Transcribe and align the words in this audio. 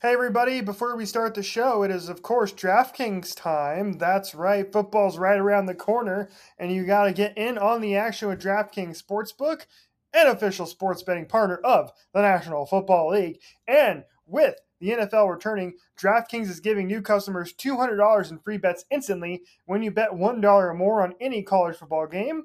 Hey, 0.00 0.12
everybody, 0.12 0.60
before 0.60 0.94
we 0.94 1.04
start 1.04 1.34
the 1.34 1.42
show, 1.42 1.82
it 1.82 1.90
is, 1.90 2.08
of 2.08 2.22
course, 2.22 2.52
DraftKings 2.52 3.34
time. 3.34 3.94
That's 3.94 4.32
right, 4.32 4.72
football's 4.72 5.18
right 5.18 5.40
around 5.40 5.66
the 5.66 5.74
corner, 5.74 6.28
and 6.56 6.70
you 6.70 6.86
got 6.86 7.06
to 7.06 7.12
get 7.12 7.36
in 7.36 7.58
on 7.58 7.80
the 7.80 7.96
action 7.96 8.28
with 8.28 8.40
DraftKings 8.40 9.02
Sportsbook, 9.02 9.66
an 10.14 10.28
official 10.28 10.66
sports 10.66 11.02
betting 11.02 11.26
partner 11.26 11.56
of 11.64 11.90
the 12.14 12.22
National 12.22 12.64
Football 12.64 13.10
League. 13.10 13.40
And 13.66 14.04
with 14.24 14.54
the 14.78 14.90
NFL 14.90 15.34
returning, 15.34 15.74
DraftKings 16.00 16.48
is 16.48 16.60
giving 16.60 16.86
new 16.86 17.02
customers 17.02 17.52
$200 17.52 18.30
in 18.30 18.38
free 18.38 18.56
bets 18.56 18.84
instantly 18.92 19.42
when 19.66 19.82
you 19.82 19.90
bet 19.90 20.12
$1 20.12 20.44
or 20.44 20.74
more 20.74 21.02
on 21.02 21.16
any 21.20 21.42
college 21.42 21.76
football 21.76 22.06
game. 22.06 22.44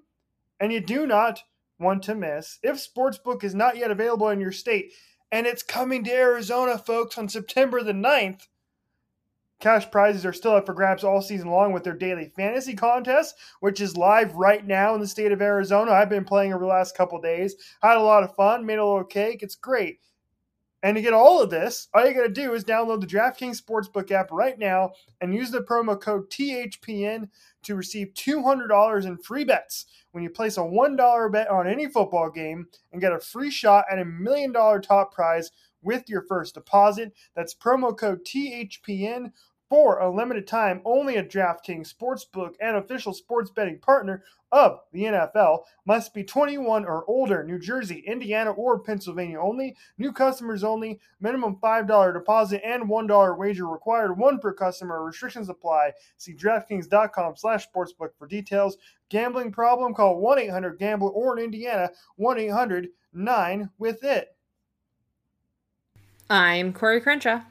And 0.60 0.74
you 0.74 0.80
do 0.80 1.06
not 1.06 1.44
want 1.78 2.02
to 2.04 2.16
miss 2.16 2.58
if 2.64 2.78
Sportsbook 2.78 3.44
is 3.44 3.54
not 3.54 3.78
yet 3.78 3.92
available 3.92 4.30
in 4.30 4.40
your 4.40 4.52
state 4.52 4.94
and 5.34 5.48
it's 5.48 5.64
coming 5.64 6.04
to 6.04 6.14
Arizona, 6.14 6.78
folks, 6.78 7.18
on 7.18 7.28
September 7.28 7.82
the 7.82 7.92
9th. 7.92 8.46
Cash 9.60 9.90
prizes 9.90 10.28
are 10.28 10.34
still 10.34 10.54
up 10.54 10.68
for 10.68 10.76
grabs 10.76 11.04
all 11.04 11.24
season 11.24 11.50
long 11.50 11.74
with 11.74 11.84
their 11.84 11.96
daily 11.96 12.32
fantasy 12.36 12.76
contest, 12.76 13.34
which 13.60 13.82
is 13.82 13.98
live 13.98 14.36
right 14.36 14.64
now 14.64 14.94
in 14.94 15.02
the 15.02 15.08
state 15.08 15.32
of 15.32 15.42
Arizona. 15.42 15.92
I've 15.92 16.10
been 16.10 16.24
playing 16.24 16.54
over 16.54 16.64
the 16.64 16.70
last 16.70 16.96
couple 16.96 17.20
days. 17.20 17.56
Had 17.82 17.98
a 17.98 18.02
lot 18.02 18.22
of 18.22 18.36
fun, 18.36 18.64
made 18.64 18.78
a 18.78 18.86
little 18.86 19.04
cake. 19.04 19.42
It's 19.42 19.56
great. 19.56 20.02
And 20.84 20.98
to 20.98 21.02
get 21.02 21.14
all 21.14 21.42
of 21.42 21.50
this, 21.50 21.88
all 21.94 22.06
you 22.06 22.14
got 22.14 22.24
to 22.24 22.30
do 22.30 22.54
is 22.54 22.66
download 22.66 23.00
the 23.00 23.08
DraftKings 23.08 23.62
Sportsbook 23.62 24.12
app 24.12 24.30
right 24.32 24.60
now 24.60 24.92
and 25.22 25.34
use 25.34 25.50
the 25.50 25.62
promo 25.62 26.00
code 26.00 26.30
THPN 26.30 27.30
to 27.64 27.76
receive 27.76 28.14
$200 28.16 29.06
in 29.06 29.18
free 29.18 29.46
bets 29.46 29.86
when 30.12 30.26
you 30.26 30.30
place 30.30 30.58
a 30.58 30.62
$1 30.62 31.32
bet 31.32 31.50
on 31.50 31.68
any 31.68 31.88
football 31.88 32.30
game 32.30 32.68
and 32.92 33.00
get 33.00 33.14
a 33.14 33.20
free 33.20 33.50
shot 33.50 33.86
at 33.90 33.98
a 33.98 34.04
million 34.04 34.52
dollar 34.52 34.82
top 34.82 35.14
prize 35.14 35.52
with 35.82 36.10
your 36.10 36.24
first 36.28 36.56
deposit. 36.56 37.14
That's 37.34 37.56
promo 37.56 37.98
code 37.98 38.26
THPN 38.26 39.32
for 39.74 39.98
a 39.98 40.08
limited 40.08 40.46
time 40.46 40.80
only 40.86 41.16
a 41.16 41.24
DraftKings 41.24 41.92
Sportsbook, 41.92 42.54
and 42.62 42.78
official 42.78 43.12
sports 43.12 43.50
betting 43.50 43.80
partner 43.80 44.24
of 44.52 44.82
the 44.92 45.06
NFL. 45.06 45.64
Must 45.88 46.14
be 46.14 46.24
21 46.24 46.86
or 46.86 47.04
older. 47.08 47.44
New 47.44 47.58
Jersey, 47.58 48.04
Indiana, 48.06 48.52
or 48.52 48.78
Pennsylvania 48.78 49.40
only. 49.40 49.76
New 49.98 50.12
customers 50.12 50.64
only. 50.64 51.00
Minimum 51.20 51.56
$5 51.56 52.14
deposit 52.14 52.62
and 52.64 52.84
$1 52.84 53.38
wager 53.40 53.66
required. 53.66 54.16
One 54.16 54.38
per 54.38 54.54
customer. 54.54 55.04
Restrictions 55.04 55.50
apply. 55.50 55.94
See 56.18 56.36
DraftKings.com 56.36 57.36
slash 57.36 57.66
sportsbook 57.68 58.10
for 58.20 58.28
details. 58.28 58.78
Gambling 59.10 59.52
problem? 59.52 59.96
Call 59.96 60.22
1-800-GAMBLER 60.22 61.10
or 61.10 61.40
in 61.40 61.46
Indiana, 61.46 61.90
1-800-9-WITH-IT. 62.20 64.28
I'm 66.30 66.74
Corey 66.74 67.02
Crenshaw. 67.02 67.42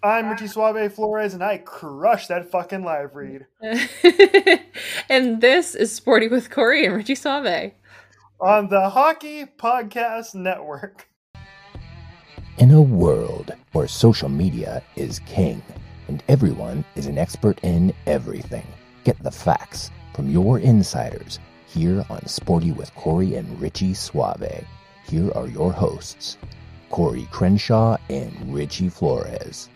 I'm 0.00 0.28
Richie 0.28 0.46
Suave 0.46 0.92
Flores, 0.92 1.34
and 1.34 1.42
I 1.42 1.58
crushed 1.58 2.28
that 2.28 2.52
fucking 2.52 2.84
live 2.84 3.16
read. 3.16 3.46
and 5.08 5.40
this 5.40 5.74
is 5.74 5.92
Sporty 5.92 6.28
with 6.28 6.50
Corey 6.50 6.86
and 6.86 6.94
Richie 6.94 7.16
Suave 7.16 7.72
on 8.40 8.68
the 8.68 8.90
Hockey 8.90 9.44
Podcast 9.44 10.36
Network. 10.36 11.08
In 12.58 12.70
a 12.70 12.80
world 12.80 13.50
where 13.72 13.88
social 13.88 14.28
media 14.28 14.84
is 14.94 15.18
king 15.26 15.60
and 16.06 16.22
everyone 16.28 16.84
is 16.94 17.06
an 17.06 17.18
expert 17.18 17.58
in 17.64 17.92
everything, 18.06 18.66
get 19.02 19.20
the 19.24 19.32
facts 19.32 19.90
from 20.14 20.30
your 20.30 20.60
insiders 20.60 21.40
here 21.66 22.04
on 22.08 22.24
Sporty 22.26 22.70
with 22.70 22.94
Corey 22.94 23.34
and 23.34 23.60
Richie 23.60 23.94
Suave. 23.94 24.64
Here 25.08 25.32
are 25.32 25.48
your 25.48 25.72
hosts, 25.72 26.38
Corey 26.90 27.26
Crenshaw 27.32 27.96
and 28.08 28.54
Richie 28.54 28.88
Flores. 28.88 29.68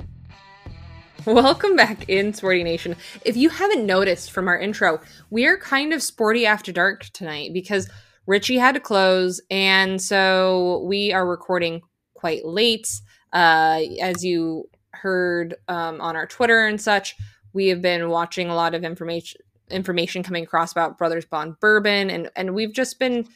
Welcome 1.27 1.77
back 1.77 2.09
in 2.09 2.33
Sporty 2.33 2.65
Nation. 2.65 2.97
If 3.25 3.37
you 3.37 3.49
haven't 3.49 3.87
noticed 3.87 4.31
from 4.31 4.49
our 4.49 4.59
intro, 4.59 5.00
we 5.31 5.47
are 5.47 5.56
kind 5.56 5.93
of 5.93 6.03
sporty 6.03 6.47
after 6.47 6.72
dark 6.72 7.05
tonight 7.12 7.53
because 7.53 7.88
Richie 8.27 8.59
had 8.59 8.75
to 8.75 8.81
close, 8.81 9.41
and 9.50 10.00
so 10.00 10.82
we 10.87 11.12
are 11.12 11.27
recording 11.27 11.82
quite 12.15 12.44
late. 12.44 12.88
Uh, 13.32 13.82
as 14.00 14.25
you 14.25 14.69
heard 14.91 15.55
um, 15.69 16.00
on 16.00 16.16
our 16.16 16.27
Twitter 16.27 16.66
and 16.66 16.81
such, 16.81 17.15
we 17.53 17.69
have 17.69 17.82
been 17.82 18.09
watching 18.09 18.49
a 18.49 18.55
lot 18.55 18.75
of 18.75 18.82
information 18.82 19.41
information 19.71 20.22
coming 20.22 20.44
across 20.44 20.72
about 20.72 20.99
Brothers 20.99 21.25
Bond 21.25 21.59
bourbon, 21.61 22.11
and 22.11 22.31
and 22.37 22.55
we've 22.55 22.72
just 22.72 22.99
been 22.99 23.28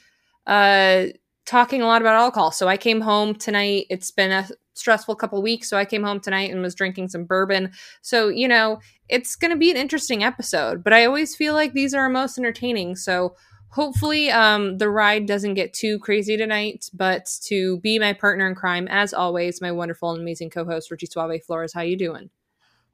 uh, 0.46 1.06
talking 1.46 1.80
a 1.80 1.86
lot 1.86 2.02
about 2.02 2.16
alcohol. 2.16 2.50
So 2.50 2.68
I 2.68 2.76
came 2.76 3.00
home 3.00 3.34
tonight. 3.34 3.86
It's 3.88 4.10
been 4.10 4.32
a 4.32 4.48
stressful 4.74 5.14
couple 5.14 5.40
weeks. 5.40 5.70
So 5.70 5.76
I 5.76 5.84
came 5.84 6.02
home 6.02 6.20
tonight 6.20 6.50
and 6.50 6.60
was 6.60 6.74
drinking 6.74 7.08
some 7.08 7.24
bourbon. 7.24 7.72
So, 8.02 8.28
you 8.28 8.48
know, 8.48 8.80
it's 9.08 9.36
going 9.36 9.52
to 9.52 9.56
be 9.56 9.70
an 9.70 9.76
interesting 9.76 10.22
episode, 10.22 10.84
but 10.84 10.92
I 10.92 11.06
always 11.06 11.34
feel 11.34 11.54
like 11.54 11.72
these 11.72 11.94
are 11.94 12.08
most 12.08 12.36
entertaining. 12.36 12.96
So 12.96 13.36
hopefully 13.70 14.30
um, 14.30 14.78
the 14.78 14.90
ride 14.90 15.26
doesn't 15.26 15.54
get 15.54 15.72
too 15.72 15.98
crazy 16.00 16.36
tonight, 16.36 16.90
but 16.92 17.30
to 17.44 17.78
be 17.80 17.98
my 17.98 18.12
partner 18.12 18.46
in 18.48 18.54
crime, 18.54 18.88
as 18.88 19.14
always, 19.14 19.62
my 19.62 19.72
wonderful 19.72 20.10
and 20.10 20.20
amazing 20.20 20.50
co-host, 20.50 20.90
Richie 20.90 21.06
Suave 21.06 21.42
Flores. 21.46 21.72
How 21.72 21.82
you 21.82 21.96
doing? 21.96 22.28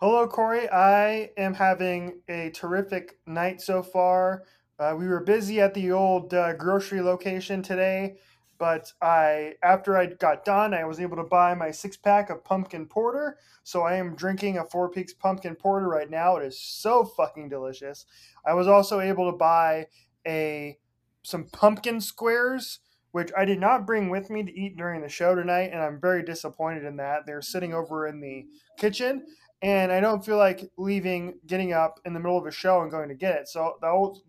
Hello, 0.01 0.27
Corey. 0.27 0.69
I 0.69 1.31
am 1.37 1.55
having 1.55 2.21
a 2.29 2.51
terrific 2.51 3.19
night 3.27 3.61
so 3.61 3.83
far. 3.83 4.43
Uh, 4.79 4.95
we 4.99 5.07
were 5.07 5.21
busy 5.21 5.61
at 5.61 5.75
the 5.75 5.93
old 5.93 6.35
uh, 6.35 6.55
grocery 6.55 7.01
location 7.01 7.63
today 7.63 8.17
but 8.63 8.93
I 9.03 9.55
after 9.65 9.97
I 9.97 10.07
got 10.07 10.45
done, 10.45 10.73
I 10.73 10.85
was 10.85 11.01
able 11.01 11.17
to 11.17 11.25
buy 11.25 11.53
my 11.53 11.73
six 11.73 11.97
pack 11.97 12.31
of 12.31 12.45
pumpkin 12.45 12.87
porter. 12.87 13.39
So 13.65 13.83
I 13.83 13.97
am 13.97 14.15
drinking 14.15 14.57
a 14.57 14.65
Four 14.65 14.89
Peaks 14.89 15.13
pumpkin 15.13 15.57
porter 15.57 15.89
right 15.89 16.09
now. 16.09 16.37
It 16.37 16.47
is 16.47 16.61
so 16.61 17.05
fucking 17.05 17.49
delicious. 17.49 18.07
I 18.47 18.55
was 18.55 18.69
also 18.69 19.01
able 19.01 19.29
to 19.29 19.37
buy 19.37 19.89
a 20.25 20.79
some 21.25 21.49
pumpkin 21.53 22.01
squares, 22.01 22.79
which 23.11 23.33
I 23.37 23.45
did 23.45 23.59
not 23.59 23.85
bring 23.85 24.11
with 24.11 24.31
me 24.31 24.45
to 24.45 24.57
eat 24.57 24.77
during 24.77 25.03
the 25.03 25.09
show 25.09 25.35
tonight, 25.35 25.71
and 25.73 25.83
I'm 25.83 26.01
very 26.01 26.23
disappointed 26.23 26.85
in 26.85 26.99
that. 26.99 27.27
They're 27.27 27.43
sitting 27.43 27.75
over 27.75 28.07
in 28.07 28.21
the 28.21 28.47
kitchen, 28.79 29.27
and 29.61 29.91
I 29.91 29.99
don't 29.99 30.25
feel 30.25 30.37
like 30.39 30.71
leaving, 30.77 31.35
getting 31.49 31.73
up 31.73 31.99
in 32.05 32.15
the 32.15 32.21
middle 32.21 32.39
of 32.39 32.47
a 32.47 32.53
show 32.53 32.83
and 32.83 32.93
going 32.93 33.09
to 33.09 33.17
get 33.17 33.35
it. 33.35 33.49
So 33.49 33.75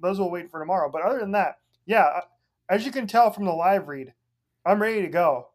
those 0.01 0.17
will 0.17 0.31
wait 0.31 0.49
for 0.49 0.59
tomorrow. 0.59 0.89
But 0.91 1.03
other 1.03 1.19
than 1.19 1.33
that, 1.33 1.57
yeah, 1.85 2.21
as 2.67 2.83
you 2.83 2.91
can 2.91 3.05
tell 3.05 3.29
from 3.29 3.45
the 3.45 3.51
live 3.51 3.87
read, 3.87 4.15
I'm 4.65 4.81
ready 4.81 5.01
to 5.01 5.09
go. 5.09 5.47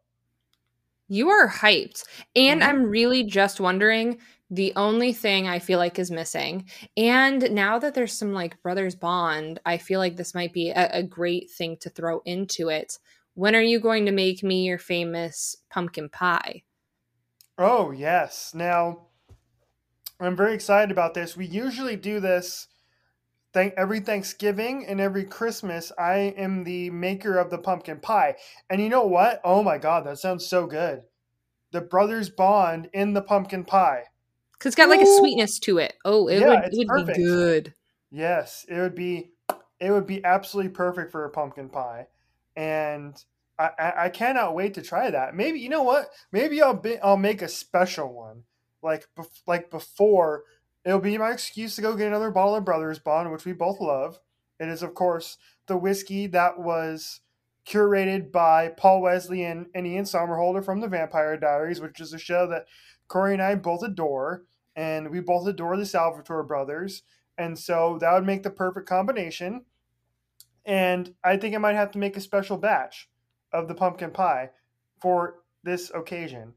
You 1.07 1.29
are 1.29 1.49
hyped. 1.49 2.03
And 2.35 2.61
mm-hmm. 2.61 2.69
I'm 2.69 2.83
really 2.83 3.23
just 3.23 3.59
wondering 3.59 4.19
the 4.51 4.73
only 4.75 5.13
thing 5.13 5.47
I 5.47 5.59
feel 5.59 5.77
like 5.77 5.99
is 5.99 6.09
missing. 6.09 6.69
And 6.97 7.51
now 7.51 7.77
that 7.79 7.93
there's 7.93 8.17
some 8.17 8.33
like 8.33 8.61
Brothers 8.63 8.95
Bond, 8.95 9.59
I 9.65 9.77
feel 9.77 9.99
like 9.99 10.15
this 10.15 10.33
might 10.33 10.53
be 10.53 10.69
a, 10.69 10.89
a 10.93 11.03
great 11.03 11.51
thing 11.51 11.77
to 11.81 11.89
throw 11.89 12.21
into 12.25 12.69
it. 12.69 12.97
When 13.35 13.55
are 13.55 13.61
you 13.61 13.79
going 13.79 14.05
to 14.05 14.11
make 14.11 14.43
me 14.43 14.63
your 14.63 14.79
famous 14.79 15.55
pumpkin 15.69 16.09
pie? 16.09 16.63
Oh, 17.57 17.91
yes. 17.91 18.53
Now, 18.55 19.07
I'm 20.19 20.35
very 20.35 20.53
excited 20.53 20.91
about 20.91 21.13
this. 21.13 21.37
We 21.37 21.45
usually 21.45 21.95
do 21.95 22.19
this 22.19 22.67
thank 23.53 23.73
every 23.75 23.99
Thanksgiving 23.99 24.85
and 24.85 24.99
every 24.99 25.23
Christmas, 25.23 25.91
I 25.97 26.33
am 26.37 26.63
the 26.63 26.89
maker 26.89 27.37
of 27.37 27.49
the 27.49 27.57
pumpkin 27.57 27.99
pie. 27.99 28.35
And 28.69 28.81
you 28.81 28.89
know 28.89 29.05
what? 29.05 29.41
Oh 29.43 29.63
my 29.63 29.77
god, 29.77 30.05
that 30.05 30.19
sounds 30.19 30.47
so 30.47 30.65
good. 30.65 31.03
The 31.71 31.81
brothers 31.81 32.29
bond 32.29 32.89
in 32.93 33.13
the 33.13 33.21
pumpkin 33.21 33.63
pie. 33.63 34.05
Cause 34.59 34.71
it's 34.71 34.75
got 34.75 34.89
like 34.89 34.99
Ooh. 34.99 35.03
a 35.03 35.19
sweetness 35.19 35.59
to 35.59 35.77
it. 35.77 35.93
Oh, 36.03 36.27
it 36.27 36.41
yeah, 36.41 36.49
would, 36.49 36.73
it 36.73 36.87
would 36.89 37.07
be 37.07 37.13
good. 37.13 37.73
Yes, 38.11 38.65
it 38.67 38.77
would 38.77 38.95
be. 38.95 39.31
It 39.79 39.91
would 39.91 40.05
be 40.05 40.23
absolutely 40.25 40.71
perfect 40.71 41.09
for 41.13 41.23
a 41.23 41.29
pumpkin 41.29 41.69
pie, 41.69 42.07
and 42.57 43.15
I, 43.57 43.69
I, 43.79 43.93
I 44.05 44.09
cannot 44.09 44.53
wait 44.53 44.73
to 44.73 44.81
try 44.81 45.09
that. 45.09 45.33
Maybe 45.33 45.59
you 45.59 45.69
know 45.69 45.83
what? 45.83 46.09
Maybe 46.33 46.61
I'll 46.61 46.73
be, 46.73 46.99
I'll 46.99 47.15
make 47.15 47.41
a 47.41 47.47
special 47.47 48.11
one, 48.13 48.43
like 48.83 49.07
like 49.47 49.71
before 49.71 50.43
It'll 50.85 50.99
be 50.99 51.17
my 51.17 51.31
excuse 51.31 51.75
to 51.75 51.81
go 51.81 51.95
get 51.95 52.07
another 52.07 52.31
bottle 52.31 52.55
of 52.55 52.65
Brothers 52.65 52.99
Bond, 52.99 53.31
which 53.31 53.45
we 53.45 53.53
both 53.53 53.79
love. 53.79 54.19
It 54.59 54.69
is, 54.69 54.81
of 54.81 54.93
course, 54.93 55.37
the 55.67 55.77
whiskey 55.77 56.27
that 56.27 56.59
was 56.59 57.21
curated 57.65 58.31
by 58.31 58.69
Paul 58.69 59.01
Wesley 59.01 59.43
and, 59.43 59.67
and 59.75 59.85
Ian 59.85 60.05
Somerhalder 60.05 60.63
from 60.63 60.79
the 60.79 60.87
Vampire 60.87 61.37
Diaries, 61.37 61.79
which 61.79 61.99
is 61.99 62.13
a 62.13 62.17
show 62.17 62.47
that 62.47 62.65
Corey 63.07 63.33
and 63.33 63.41
I 63.41 63.55
both 63.55 63.83
adore, 63.83 64.43
and 64.75 65.09
we 65.09 65.19
both 65.19 65.47
adore 65.47 65.77
the 65.77 65.85
Salvatore 65.85 66.43
brothers, 66.43 67.03
and 67.37 67.57
so 67.57 67.97
that 67.99 68.13
would 68.13 68.25
make 68.25 68.43
the 68.43 68.49
perfect 68.49 68.87
combination. 68.87 69.65
And 70.65 71.13
I 71.23 71.37
think 71.37 71.55
I 71.55 71.59
might 71.59 71.75
have 71.75 71.91
to 71.91 71.99
make 71.99 72.17
a 72.17 72.21
special 72.21 72.57
batch 72.57 73.09
of 73.51 73.67
the 73.67 73.75
pumpkin 73.75 74.11
pie 74.11 74.51
for 75.01 75.39
this 75.63 75.91
occasion, 75.93 76.53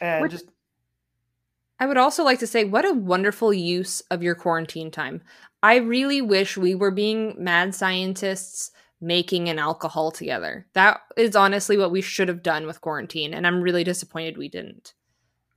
and 0.00 0.30
just. 0.30 0.46
I 1.82 1.86
would 1.86 1.96
also 1.96 2.22
like 2.22 2.38
to 2.38 2.46
say, 2.46 2.62
what 2.62 2.84
a 2.84 2.92
wonderful 2.92 3.52
use 3.52 4.02
of 4.02 4.22
your 4.22 4.36
quarantine 4.36 4.92
time. 4.92 5.20
I 5.64 5.78
really 5.78 6.22
wish 6.22 6.56
we 6.56 6.76
were 6.76 6.92
being 6.92 7.34
mad 7.36 7.74
scientists 7.74 8.70
making 9.00 9.48
an 9.48 9.58
alcohol 9.58 10.12
together. 10.12 10.68
That 10.74 11.00
is 11.16 11.34
honestly 11.34 11.76
what 11.76 11.90
we 11.90 12.00
should 12.00 12.28
have 12.28 12.40
done 12.40 12.68
with 12.68 12.80
quarantine, 12.80 13.34
and 13.34 13.48
I'm 13.48 13.60
really 13.60 13.82
disappointed 13.82 14.38
we 14.38 14.48
didn't. 14.48 14.94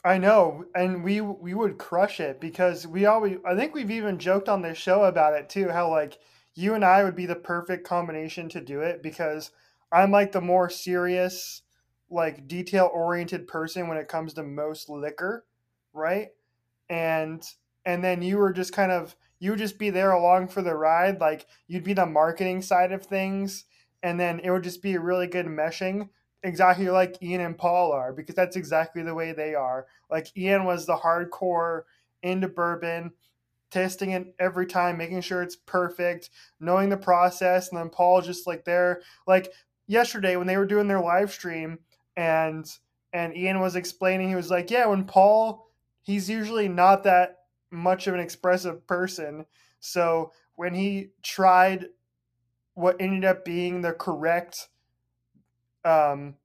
I 0.03 0.17
know, 0.17 0.65
and 0.73 1.03
we 1.03 1.21
we 1.21 1.53
would 1.53 1.77
crush 1.77 2.19
it 2.19 2.41
because 2.41 2.87
we 2.87 3.05
always. 3.05 3.37
I 3.45 3.55
think 3.55 3.75
we've 3.75 3.91
even 3.91 4.17
joked 4.17 4.49
on 4.49 4.63
this 4.63 4.79
show 4.79 5.03
about 5.03 5.35
it 5.35 5.47
too. 5.47 5.69
How 5.69 5.91
like 5.91 6.17
you 6.55 6.73
and 6.73 6.83
I 6.83 7.03
would 7.03 7.15
be 7.15 7.27
the 7.27 7.35
perfect 7.35 7.87
combination 7.87 8.49
to 8.49 8.61
do 8.61 8.79
it 8.79 9.03
because 9.03 9.51
I'm 9.91 10.09
like 10.09 10.31
the 10.31 10.41
more 10.41 10.71
serious, 10.71 11.61
like 12.09 12.47
detail 12.47 12.89
oriented 12.91 13.47
person 13.47 13.87
when 13.87 13.99
it 13.99 14.07
comes 14.07 14.33
to 14.33 14.41
most 14.41 14.89
liquor, 14.89 15.45
right? 15.95 16.29
And 16.89 17.43
and 17.85 18.03
then 18.03 18.21
you 18.21 18.37
were 18.37 18.53
just 18.53 18.73
kind 18.73 18.91
of 18.91 19.15
you 19.39 19.51
would 19.51 19.59
just 19.59 19.77
be 19.79 19.89
there 19.89 20.11
along 20.11 20.47
for 20.47 20.61
the 20.61 20.75
ride. 20.75 21.19
Like 21.19 21.45
you'd 21.67 21.83
be 21.83 21.93
the 21.93 22.05
marketing 22.05 22.61
side 22.61 22.91
of 22.91 23.05
things, 23.05 23.65
and 24.03 24.19
then 24.19 24.39
it 24.39 24.51
would 24.51 24.63
just 24.63 24.81
be 24.81 24.95
a 24.95 24.99
really 24.99 25.27
good 25.27 25.45
meshing, 25.45 26.09
exactly 26.43 26.89
like 26.89 27.21
Ian 27.21 27.41
and 27.41 27.57
Paul 27.57 27.91
are, 27.91 28.13
because 28.13 28.35
that's 28.35 28.55
exactly 28.55 29.01
the 29.03 29.15
way 29.15 29.31
they 29.31 29.55
are. 29.55 29.87
Like 30.09 30.35
Ian 30.37 30.65
was 30.65 30.85
the 30.85 30.97
hardcore 30.97 31.81
into 32.23 32.47
bourbon, 32.47 33.11
testing 33.71 34.11
it 34.11 34.33
every 34.39 34.65
time, 34.65 34.97
making 34.97 35.21
sure 35.21 35.41
it's 35.41 35.55
perfect, 35.55 36.29
knowing 36.59 36.89
the 36.89 36.97
process, 36.97 37.69
and 37.69 37.77
then 37.77 37.89
Paul 37.89 38.21
just 38.21 38.47
like 38.47 38.65
there, 38.65 39.01
like 39.27 39.51
yesterday 39.87 40.35
when 40.35 40.47
they 40.47 40.57
were 40.57 40.65
doing 40.65 40.87
their 40.87 41.01
live 41.01 41.31
stream, 41.31 41.79
and 42.15 42.65
and 43.13 43.35
Ian 43.35 43.59
was 43.59 43.75
explaining, 43.75 44.29
he 44.29 44.35
was 44.35 44.51
like, 44.51 44.69
yeah, 44.69 44.85
when 44.87 45.05
Paul, 45.05 45.67
he's 46.05 46.29
usually 46.29 46.69
not 46.69 47.03
that 47.03 47.39
much 47.71 48.07
of 48.07 48.13
an 48.13 48.19
expressive 48.19 48.85
person. 48.87 49.45
So 49.79 50.31
when 50.55 50.73
he 50.73 51.09
tried 51.23 51.87
what 52.75 52.97
ended 52.99 53.25
up 53.25 53.43
being 53.43 53.81
the 53.81 53.93
correct, 53.93 54.69
um, 55.83 56.35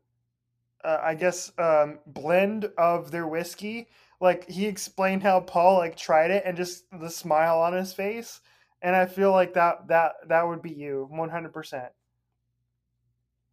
uh, 0.82 0.98
I 1.02 1.14
guess, 1.14 1.52
um, 1.58 1.98
blend 2.06 2.70
of 2.78 3.10
their 3.10 3.26
whiskey, 3.26 3.88
like 4.20 4.48
he 4.48 4.66
explained 4.66 5.22
how 5.22 5.40
Paul 5.40 5.78
like 5.78 5.96
tried 5.96 6.30
it 6.30 6.42
and 6.46 6.56
just 6.56 6.84
the 6.98 7.10
smile 7.10 7.60
on 7.60 7.74
his 7.74 7.92
face, 7.92 8.40
and 8.80 8.96
I 8.96 9.06
feel 9.06 9.32
like 9.32 9.54
that 9.54 9.88
that 9.88 10.12
that 10.28 10.46
would 10.46 10.62
be 10.62 10.72
you, 10.72 11.06
one 11.10 11.28
hundred 11.28 11.52
percent. 11.52 11.92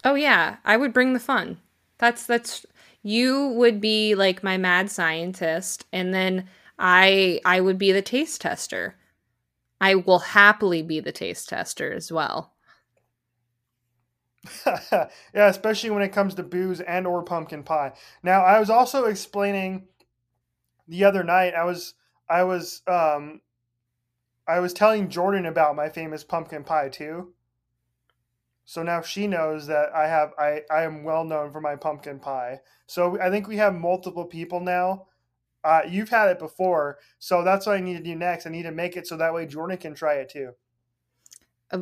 Oh 0.04 0.16
yeah, 0.16 0.58
I 0.64 0.78
would 0.78 0.94
bring 0.94 1.14
the 1.14 1.20
fun. 1.20 1.60
That's 1.98 2.26
that's 2.26 2.66
you 3.08 3.48
would 3.50 3.80
be 3.80 4.16
like 4.16 4.44
my 4.44 4.58
mad 4.58 4.92
scientist, 4.92 5.86
and 5.94 6.14
then 6.14 6.50
I 6.78 7.40
I 7.46 7.62
would 7.62 7.78
be 7.78 7.94
the 7.94 8.02
taste 8.02 8.42
tester. 8.42 8.98
I 9.80 9.96
will 9.96 10.20
happily 10.20 10.82
be 10.82 11.00
the 11.00 11.14
taste 11.14 11.48
tester 11.48 11.94
as 11.94 12.12
well. 12.12 12.54
yeah, 14.66 15.08
especially 15.34 15.90
when 15.90 16.02
it 16.02 16.12
comes 16.12 16.36
to 16.36 16.44
booze 16.44 16.82
and 16.82 17.08
or 17.08 17.24
pumpkin 17.24 17.64
pie. 17.64 17.94
Now, 18.24 18.42
I 18.42 18.60
was 18.60 18.70
also 18.70 19.06
explaining 19.06 19.88
the 20.86 21.06
other 21.06 21.24
night. 21.24 21.54
I 21.54 21.64
was 21.64 21.94
I 22.30 22.44
was 22.44 22.82
um 22.88 23.40
I 24.46 24.60
was 24.60 24.74
telling 24.74 25.10
Jordan 25.10 25.46
about 25.46 25.78
my 25.78 25.88
famous 25.88 26.26
pumpkin 26.26 26.66
pie 26.66 26.90
too. 26.90 27.34
So 28.68 28.84
now 28.84 29.02
she 29.02 29.26
knows 29.26 29.66
that 29.68 29.96
I 29.96 30.08
have 30.08 30.34
I 30.38 30.62
I 30.70 30.84
am 30.84 31.04
well 31.04 31.24
known 31.24 31.52
for 31.52 31.62
my 31.62 31.76
pumpkin 31.76 32.20
pie. 32.20 32.60
So 32.86 33.20
I 33.20 33.32
think 33.32 33.48
we 33.48 33.58
have 33.58 33.74
multiple 33.74 34.26
people 34.26 34.60
now 34.60 35.08
uh, 35.68 35.82
you've 35.88 36.10
had 36.10 36.30
it 36.30 36.40
before, 36.40 36.98
so 37.20 37.44
that's 37.44 37.66
what 37.66 37.76
I 37.76 37.82
need 37.82 37.98
to 37.98 38.04
do 38.04 38.16
next. 38.16 38.46
I 38.46 38.50
need 38.50 38.64
to 38.64 38.72
make 38.72 38.96
it 38.96 39.06
so 39.06 39.18
that 39.18 39.34
way 39.34 39.46
Jordan 39.46 39.78
can 39.78 39.94
try 39.94 40.14
it 40.14 40.30
too. 40.30 40.52
Uh, 41.72 41.80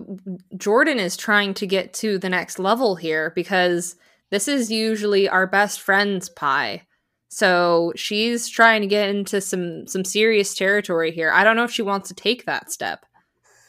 Jordan 0.57 0.97
is 0.97 1.15
trying 1.15 1.53
to 1.55 1.67
get 1.67 1.93
to 1.95 2.17
the 2.17 2.29
next 2.29 2.57
level 2.57 2.95
here 2.95 3.31
because 3.35 3.95
this 4.31 4.47
is 4.47 4.71
usually 4.71 5.29
our 5.29 5.45
best 5.45 5.81
friend's 5.81 6.29
pie. 6.29 6.87
So 7.29 7.93
she's 7.95 8.47
trying 8.47 8.81
to 8.81 8.87
get 8.87 9.09
into 9.09 9.39
some 9.39 9.85
some 9.85 10.03
serious 10.03 10.55
territory 10.55 11.11
here. 11.11 11.31
I 11.31 11.43
don't 11.43 11.55
know 11.55 11.63
if 11.63 11.71
she 11.71 11.83
wants 11.83 12.07
to 12.07 12.15
take 12.15 12.45
that 12.45 12.71
step. 12.71 13.05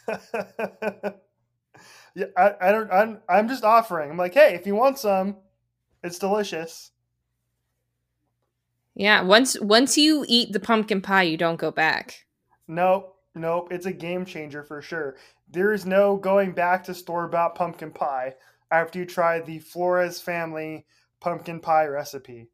yeah, 2.16 2.26
I, 2.34 2.54
I 2.60 2.72
don't. 2.72 2.90
I'm 2.90 3.20
I'm 3.28 3.46
just 3.46 3.62
offering. 3.62 4.10
I'm 4.10 4.16
like, 4.16 4.32
hey, 4.32 4.54
if 4.54 4.66
you 4.66 4.74
want 4.74 4.98
some, 4.98 5.36
it's 6.02 6.18
delicious. 6.18 6.90
Yeah, 8.94 9.20
once 9.20 9.60
once 9.60 9.98
you 9.98 10.24
eat 10.26 10.54
the 10.54 10.58
pumpkin 10.58 11.02
pie, 11.02 11.24
you 11.24 11.36
don't 11.36 11.60
go 11.60 11.70
back. 11.70 12.24
Nope, 12.66 13.14
nope. 13.34 13.68
It's 13.70 13.84
a 13.84 13.92
game 13.92 14.24
changer 14.24 14.62
for 14.62 14.80
sure. 14.80 15.16
There 15.50 15.74
is 15.74 15.84
no 15.84 16.16
going 16.16 16.52
back 16.52 16.84
to 16.84 16.94
store 16.94 17.28
bought 17.28 17.54
pumpkin 17.54 17.90
pie 17.90 18.36
after 18.70 18.98
you 18.98 19.04
try 19.04 19.40
the 19.40 19.58
Flores 19.58 20.18
family 20.18 20.86
pumpkin 21.20 21.60
pie 21.60 21.84
recipe. 21.84 22.48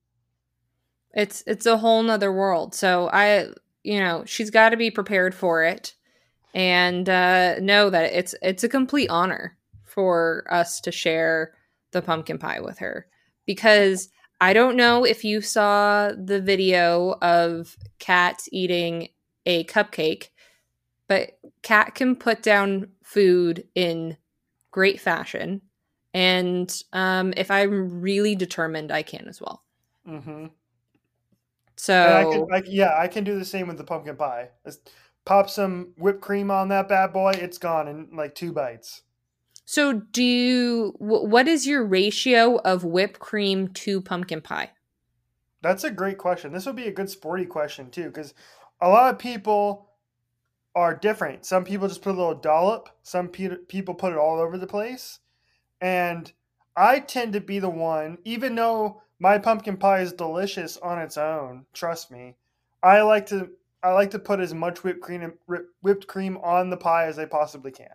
It's 1.14 1.44
it's 1.46 1.66
a 1.66 1.78
whole 1.78 2.02
nother 2.02 2.32
world. 2.32 2.74
So 2.74 3.08
I 3.12 3.50
you 3.84 4.00
know, 4.00 4.24
she's 4.26 4.50
gotta 4.50 4.76
be 4.76 4.90
prepared 4.90 5.36
for 5.36 5.62
it 5.62 5.94
and 6.54 7.08
uh 7.08 7.58
know 7.60 7.90
that 7.90 8.12
it's 8.12 8.34
it's 8.42 8.64
a 8.64 8.68
complete 8.68 9.08
honor 9.08 9.56
for 9.84 10.44
us 10.50 10.80
to 10.80 10.90
share 10.90 11.52
the 11.92 12.02
pumpkin 12.02 12.38
pie 12.38 12.60
with 12.60 12.78
her. 12.78 13.06
Because 13.46 14.08
I 14.40 14.52
don't 14.52 14.76
know 14.76 15.04
if 15.04 15.24
you 15.24 15.40
saw 15.40 16.10
the 16.10 16.40
video 16.40 17.16
of 17.22 17.76
Kat 17.98 18.42
eating 18.50 19.08
a 19.46 19.64
cupcake, 19.64 20.30
but 21.08 21.38
Kat 21.62 21.94
can 21.94 22.16
put 22.16 22.42
down 22.42 22.88
food 23.04 23.64
in 23.74 24.16
great 24.70 25.00
fashion. 25.00 25.60
And 26.14 26.74
um, 26.92 27.32
if 27.36 27.50
I'm 27.50 28.00
really 28.00 28.34
determined, 28.34 28.90
I 28.90 29.02
can 29.02 29.28
as 29.28 29.40
well. 29.40 29.62
Mm-hmm. 30.08 30.46
So, 31.76 32.16
I 32.16 32.32
can, 32.32 32.46
I, 32.52 32.62
yeah, 32.66 32.94
I 32.98 33.08
can 33.08 33.24
do 33.24 33.38
the 33.38 33.44
same 33.44 33.66
with 33.66 33.78
the 33.78 33.84
pumpkin 33.84 34.16
pie. 34.16 34.50
Pop 35.24 35.48
some 35.48 35.92
whipped 35.96 36.20
cream 36.20 36.50
on 36.50 36.68
that 36.68 36.88
bad 36.88 37.12
boy. 37.12 37.32
It's 37.34 37.58
gone 37.58 37.88
in 37.88 38.08
like 38.12 38.34
two 38.34 38.52
bites. 38.52 39.02
So, 39.64 39.92
do 39.92 40.22
you, 40.22 40.94
what 40.98 41.46
is 41.46 41.66
your 41.66 41.84
ratio 41.84 42.56
of 42.56 42.84
whipped 42.84 43.20
cream 43.20 43.68
to 43.68 44.00
pumpkin 44.00 44.40
pie? 44.40 44.70
That's 45.62 45.84
a 45.84 45.90
great 45.90 46.18
question. 46.18 46.52
This 46.52 46.66
would 46.66 46.76
be 46.76 46.88
a 46.88 46.92
good 46.92 47.08
sporty 47.08 47.46
question 47.46 47.90
too, 47.90 48.06
because 48.06 48.34
a 48.80 48.88
lot 48.88 49.12
of 49.14 49.18
people 49.18 49.88
are 50.74 50.94
different. 50.94 51.46
Some 51.46 51.64
people 51.64 51.86
just 51.86 52.02
put 52.02 52.14
a 52.14 52.18
little 52.18 52.34
dollop. 52.34 52.88
Some 53.02 53.28
pe- 53.28 53.56
people 53.68 53.94
put 53.94 54.12
it 54.12 54.18
all 54.18 54.40
over 54.40 54.58
the 54.58 54.66
place, 54.66 55.20
and 55.80 56.32
I 56.76 56.98
tend 56.98 57.34
to 57.34 57.40
be 57.40 57.60
the 57.60 57.70
one, 57.70 58.18
even 58.24 58.56
though 58.56 59.02
my 59.20 59.38
pumpkin 59.38 59.76
pie 59.76 60.00
is 60.00 60.12
delicious 60.12 60.76
on 60.78 60.98
its 60.98 61.16
own. 61.16 61.66
Trust 61.72 62.10
me, 62.10 62.34
I 62.82 63.02
like 63.02 63.26
to 63.26 63.50
I 63.82 63.92
like 63.92 64.10
to 64.12 64.18
put 64.18 64.40
as 64.40 64.54
much 64.54 64.84
whipped 64.84 65.00
cream 65.00 65.32
whipped 65.80 66.06
cream 66.06 66.38
on 66.38 66.70
the 66.70 66.76
pie 66.76 67.06
as 67.06 67.18
I 67.18 67.24
possibly 67.24 67.72
can 67.72 67.88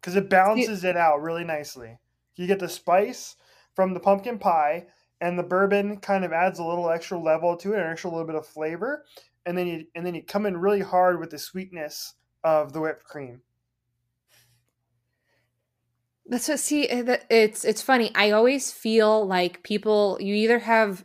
because 0.00 0.16
it 0.16 0.28
balances 0.28 0.84
it 0.84 0.96
out 0.96 1.22
really 1.22 1.44
nicely. 1.44 1.98
You 2.36 2.46
get 2.46 2.58
the 2.58 2.68
spice 2.68 3.36
from 3.74 3.94
the 3.94 4.00
pumpkin 4.00 4.38
pie, 4.38 4.86
and 5.20 5.38
the 5.38 5.44
bourbon 5.44 5.98
kind 5.98 6.24
of 6.24 6.32
adds 6.32 6.58
a 6.58 6.64
little 6.64 6.90
extra 6.90 7.18
level 7.18 7.56
to 7.56 7.72
it, 7.72 7.80
an 7.80 7.90
extra 7.90 8.10
little 8.10 8.26
bit 8.26 8.34
of 8.34 8.46
flavor, 8.46 9.04
and 9.46 9.56
then 9.56 9.66
you 9.66 9.86
and 9.94 10.04
then 10.04 10.14
you 10.14 10.22
come 10.22 10.46
in 10.46 10.56
really 10.56 10.80
hard 10.80 11.20
with 11.20 11.30
the 11.30 11.38
sweetness 11.38 12.14
of 12.44 12.72
the 12.72 12.80
whipped 12.80 13.04
cream. 13.04 13.42
That's 16.26 16.48
what 16.48 16.60
see 16.60 16.88
eh, 16.88 17.18
it's 17.30 17.64
it's 17.64 17.82
funny. 17.82 18.10
I 18.14 18.32
always 18.32 18.72
feel 18.72 19.26
like 19.26 19.62
people 19.62 20.18
you 20.20 20.34
either 20.34 20.60
have 20.60 21.04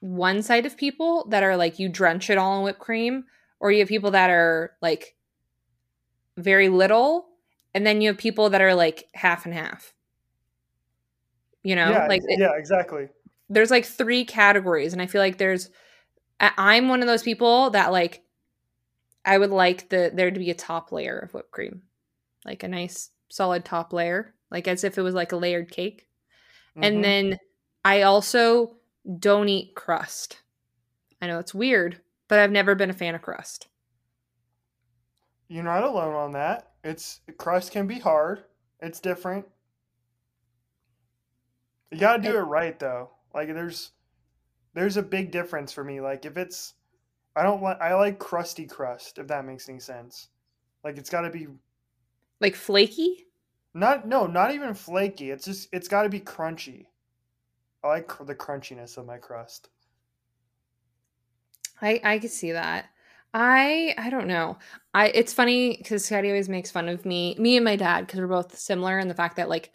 one 0.00 0.42
side 0.42 0.66
of 0.66 0.76
people 0.76 1.26
that 1.30 1.42
are 1.42 1.56
like 1.56 1.78
you 1.78 1.88
drench 1.88 2.30
it 2.30 2.38
all 2.38 2.58
in 2.58 2.64
whipped 2.64 2.78
cream, 2.78 3.24
or 3.60 3.72
you 3.72 3.80
have 3.80 3.88
people 3.88 4.12
that 4.12 4.30
are 4.30 4.72
like 4.80 5.16
very 6.36 6.68
little 6.68 7.28
and 7.74 7.86
then 7.86 8.00
you 8.00 8.08
have 8.08 8.18
people 8.18 8.50
that 8.50 8.60
are 8.62 8.74
like 8.74 9.08
half 9.14 9.44
and 9.44 9.54
half. 9.54 9.92
You 11.62 11.76
know? 11.76 11.90
Yeah, 11.90 12.06
like 12.06 12.22
yeah 12.28 12.52
exactly. 12.56 13.08
there's 13.50 13.70
like 13.70 13.84
three 13.84 14.24
categories 14.24 14.92
and 14.92 15.02
i 15.02 15.06
feel 15.06 15.20
like 15.20 15.36
there's 15.36 15.70
i'm 16.40 16.88
one 16.88 17.00
of 17.00 17.08
those 17.08 17.24
people 17.24 17.70
that 17.70 17.92
like 17.92 18.22
i 19.24 19.36
would 19.36 19.50
like 19.50 19.88
the 19.88 20.10
there 20.14 20.30
to 20.30 20.38
be 20.38 20.50
a 20.50 20.54
top 20.54 20.92
layer 20.92 21.18
of 21.18 21.34
whipped 21.34 21.50
cream. 21.50 21.82
Like 22.44 22.62
a 22.62 22.68
nice 22.68 23.10
solid 23.28 23.64
top 23.64 23.92
layer. 23.92 24.34
Like 24.50 24.66
as 24.68 24.84
if 24.84 24.96
it 24.96 25.02
was 25.02 25.14
like 25.14 25.32
a 25.32 25.36
layered 25.36 25.70
cake. 25.70 26.08
Mhm. 26.76 26.86
And 26.86 27.04
then 27.04 27.38
I 27.84 28.02
also 28.02 28.77
don't 29.18 29.48
eat 29.48 29.74
crust. 29.74 30.42
I 31.20 31.26
know 31.26 31.38
it's 31.38 31.54
weird, 31.54 32.00
but 32.28 32.38
I've 32.38 32.50
never 32.52 32.74
been 32.74 32.90
a 32.90 32.94
fan 32.94 33.14
of 33.14 33.22
crust. 33.22 33.68
You're 35.48 35.64
not 35.64 35.82
alone 35.82 36.14
on 36.14 36.32
that. 36.32 36.72
It's 36.84 37.20
crust 37.38 37.72
can 37.72 37.86
be 37.86 37.98
hard. 37.98 38.44
It's 38.80 39.00
different. 39.00 39.46
You 41.90 41.98
gotta 41.98 42.22
do 42.22 42.30
It- 42.36 42.40
it 42.40 42.42
right 42.42 42.78
though. 42.78 43.10
Like 43.34 43.48
there's 43.48 43.92
there's 44.74 44.96
a 44.96 45.02
big 45.02 45.30
difference 45.30 45.72
for 45.72 45.82
me. 45.84 46.00
Like 46.00 46.24
if 46.24 46.36
it's 46.36 46.74
I 47.34 47.42
don't 47.42 47.62
like 47.62 47.80
I 47.80 47.94
like 47.94 48.18
crusty 48.18 48.66
crust, 48.66 49.18
if 49.18 49.26
that 49.28 49.44
makes 49.44 49.68
any 49.68 49.80
sense. 49.80 50.28
Like 50.84 50.98
it's 50.98 51.10
gotta 51.10 51.30
be 51.30 51.48
Like 52.40 52.54
flaky? 52.54 53.26
not 53.74 54.06
no, 54.06 54.26
not 54.26 54.52
even 54.54 54.74
flaky. 54.74 55.30
It's 55.30 55.44
just 55.46 55.68
it's 55.72 55.88
gotta 55.88 56.08
be 56.08 56.20
crunchy. 56.20 56.86
I 57.82 57.88
like 57.88 58.08
the 58.26 58.34
crunchiness 58.34 58.96
of 58.98 59.06
my 59.06 59.18
crust. 59.18 59.68
I 61.80 62.00
I 62.02 62.18
could 62.18 62.30
see 62.30 62.52
that. 62.52 62.86
I 63.32 63.94
I 63.98 64.10
don't 64.10 64.26
know. 64.26 64.58
I 64.94 65.08
it's 65.08 65.32
funny 65.32 65.76
because 65.76 66.04
Scotty 66.04 66.28
always 66.28 66.48
makes 66.48 66.70
fun 66.70 66.88
of 66.88 67.04
me, 67.04 67.36
me 67.38 67.56
and 67.56 67.64
my 67.64 67.76
dad, 67.76 68.06
because 68.06 68.20
we're 68.20 68.26
both 68.26 68.58
similar 68.58 68.98
in 68.98 69.08
the 69.08 69.14
fact 69.14 69.36
that 69.36 69.48
like 69.48 69.70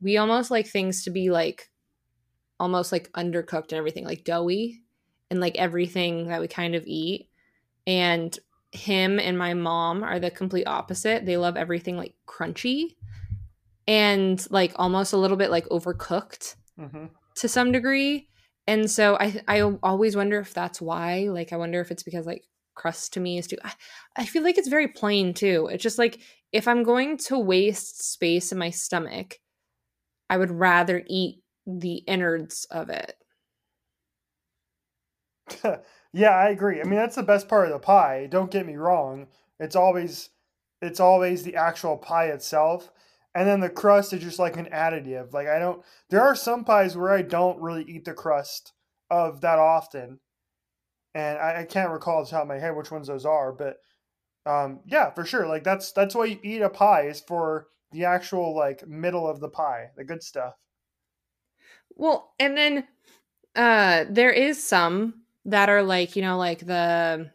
we 0.00 0.16
almost 0.16 0.50
like 0.50 0.66
things 0.66 1.04
to 1.04 1.10
be 1.10 1.30
like 1.30 1.70
almost 2.60 2.92
like 2.92 3.10
undercooked 3.12 3.70
and 3.70 3.74
everything, 3.74 4.04
like 4.04 4.24
doughy 4.24 4.82
and 5.30 5.40
like 5.40 5.56
everything 5.56 6.28
that 6.28 6.40
we 6.40 6.48
kind 6.48 6.74
of 6.74 6.84
eat. 6.86 7.30
And 7.86 8.38
him 8.72 9.18
and 9.18 9.38
my 9.38 9.54
mom 9.54 10.04
are 10.04 10.18
the 10.18 10.30
complete 10.30 10.66
opposite. 10.66 11.24
They 11.24 11.36
love 11.36 11.56
everything 11.56 11.96
like 11.96 12.14
crunchy 12.26 12.96
and 13.86 14.46
like 14.50 14.72
almost 14.76 15.12
a 15.12 15.16
little 15.16 15.36
bit 15.36 15.50
like 15.50 15.66
overcooked 15.68 16.56
hmm 16.78 17.06
to 17.40 17.48
some 17.48 17.72
degree. 17.72 18.28
And 18.66 18.90
so 18.90 19.16
I 19.16 19.40
I 19.48 19.58
mm-hmm. 19.60 19.76
always 19.82 20.16
wonder 20.16 20.38
if 20.38 20.54
that's 20.54 20.80
why. 20.80 21.28
Like 21.30 21.52
I 21.52 21.56
wonder 21.56 21.80
if 21.80 21.90
it's 21.90 22.02
because 22.02 22.26
like 22.26 22.44
crust 22.74 23.12
to 23.14 23.20
me 23.20 23.38
is 23.38 23.48
too 23.48 23.56
I, 23.64 23.72
I 24.16 24.24
feel 24.24 24.44
like 24.44 24.56
it's 24.56 24.68
very 24.68 24.88
plain 24.88 25.34
too. 25.34 25.68
It's 25.72 25.82
just 25.82 25.98
like 25.98 26.20
if 26.52 26.68
I'm 26.68 26.82
going 26.82 27.18
to 27.18 27.38
waste 27.38 28.10
space 28.10 28.52
in 28.52 28.58
my 28.58 28.70
stomach, 28.70 29.38
I 30.30 30.36
would 30.38 30.50
rather 30.50 31.02
eat 31.06 31.42
the 31.66 31.96
innards 32.06 32.66
of 32.70 32.88
it. 32.88 33.14
yeah, 36.12 36.30
I 36.30 36.48
agree. 36.50 36.80
I 36.80 36.84
mean, 36.84 36.98
that's 36.98 37.16
the 37.16 37.22
best 37.22 37.48
part 37.48 37.66
of 37.66 37.72
the 37.72 37.78
pie. 37.78 38.26
Don't 38.30 38.50
get 38.50 38.66
me 38.66 38.76
wrong. 38.76 39.28
It's 39.60 39.76
always 39.76 40.30
it's 40.80 41.00
always 41.00 41.42
the 41.42 41.56
actual 41.56 41.96
pie 41.96 42.26
itself. 42.26 42.90
And 43.38 43.46
then 43.46 43.60
the 43.60 43.70
crust 43.70 44.12
is 44.12 44.20
just 44.20 44.40
like 44.40 44.56
an 44.56 44.66
additive. 44.72 45.32
Like 45.32 45.46
I 45.46 45.60
don't 45.60 45.84
there 46.10 46.22
are 46.22 46.34
some 46.34 46.64
pies 46.64 46.96
where 46.96 47.12
I 47.12 47.22
don't 47.22 47.62
really 47.62 47.84
eat 47.84 48.04
the 48.04 48.12
crust 48.12 48.72
of 49.10 49.42
that 49.42 49.60
often. 49.60 50.18
And 51.14 51.38
I, 51.38 51.60
I 51.60 51.64
can't 51.64 51.92
recall 51.92 52.24
the 52.24 52.28
top 52.28 52.42
of 52.42 52.48
my 52.48 52.58
head 52.58 52.74
which 52.74 52.90
ones 52.90 53.06
those 53.06 53.24
are, 53.24 53.52
but 53.52 53.76
um 54.44 54.80
yeah, 54.86 55.12
for 55.12 55.24
sure. 55.24 55.46
Like 55.46 55.62
that's 55.62 55.92
that's 55.92 56.16
why 56.16 56.24
you 56.24 56.40
eat 56.42 56.62
a 56.62 56.68
pie 56.68 57.02
is 57.02 57.20
for 57.20 57.68
the 57.92 58.06
actual 58.06 58.56
like 58.56 58.88
middle 58.88 59.28
of 59.28 59.38
the 59.38 59.48
pie, 59.48 59.90
the 59.96 60.02
good 60.02 60.24
stuff. 60.24 60.54
Well, 61.94 62.34
and 62.40 62.56
then 62.56 62.88
uh 63.54 64.06
there 64.10 64.32
is 64.32 64.60
some 64.60 65.22
that 65.44 65.68
are 65.68 65.84
like, 65.84 66.16
you 66.16 66.22
know, 66.22 66.38
like 66.38 66.66
the 66.66 67.30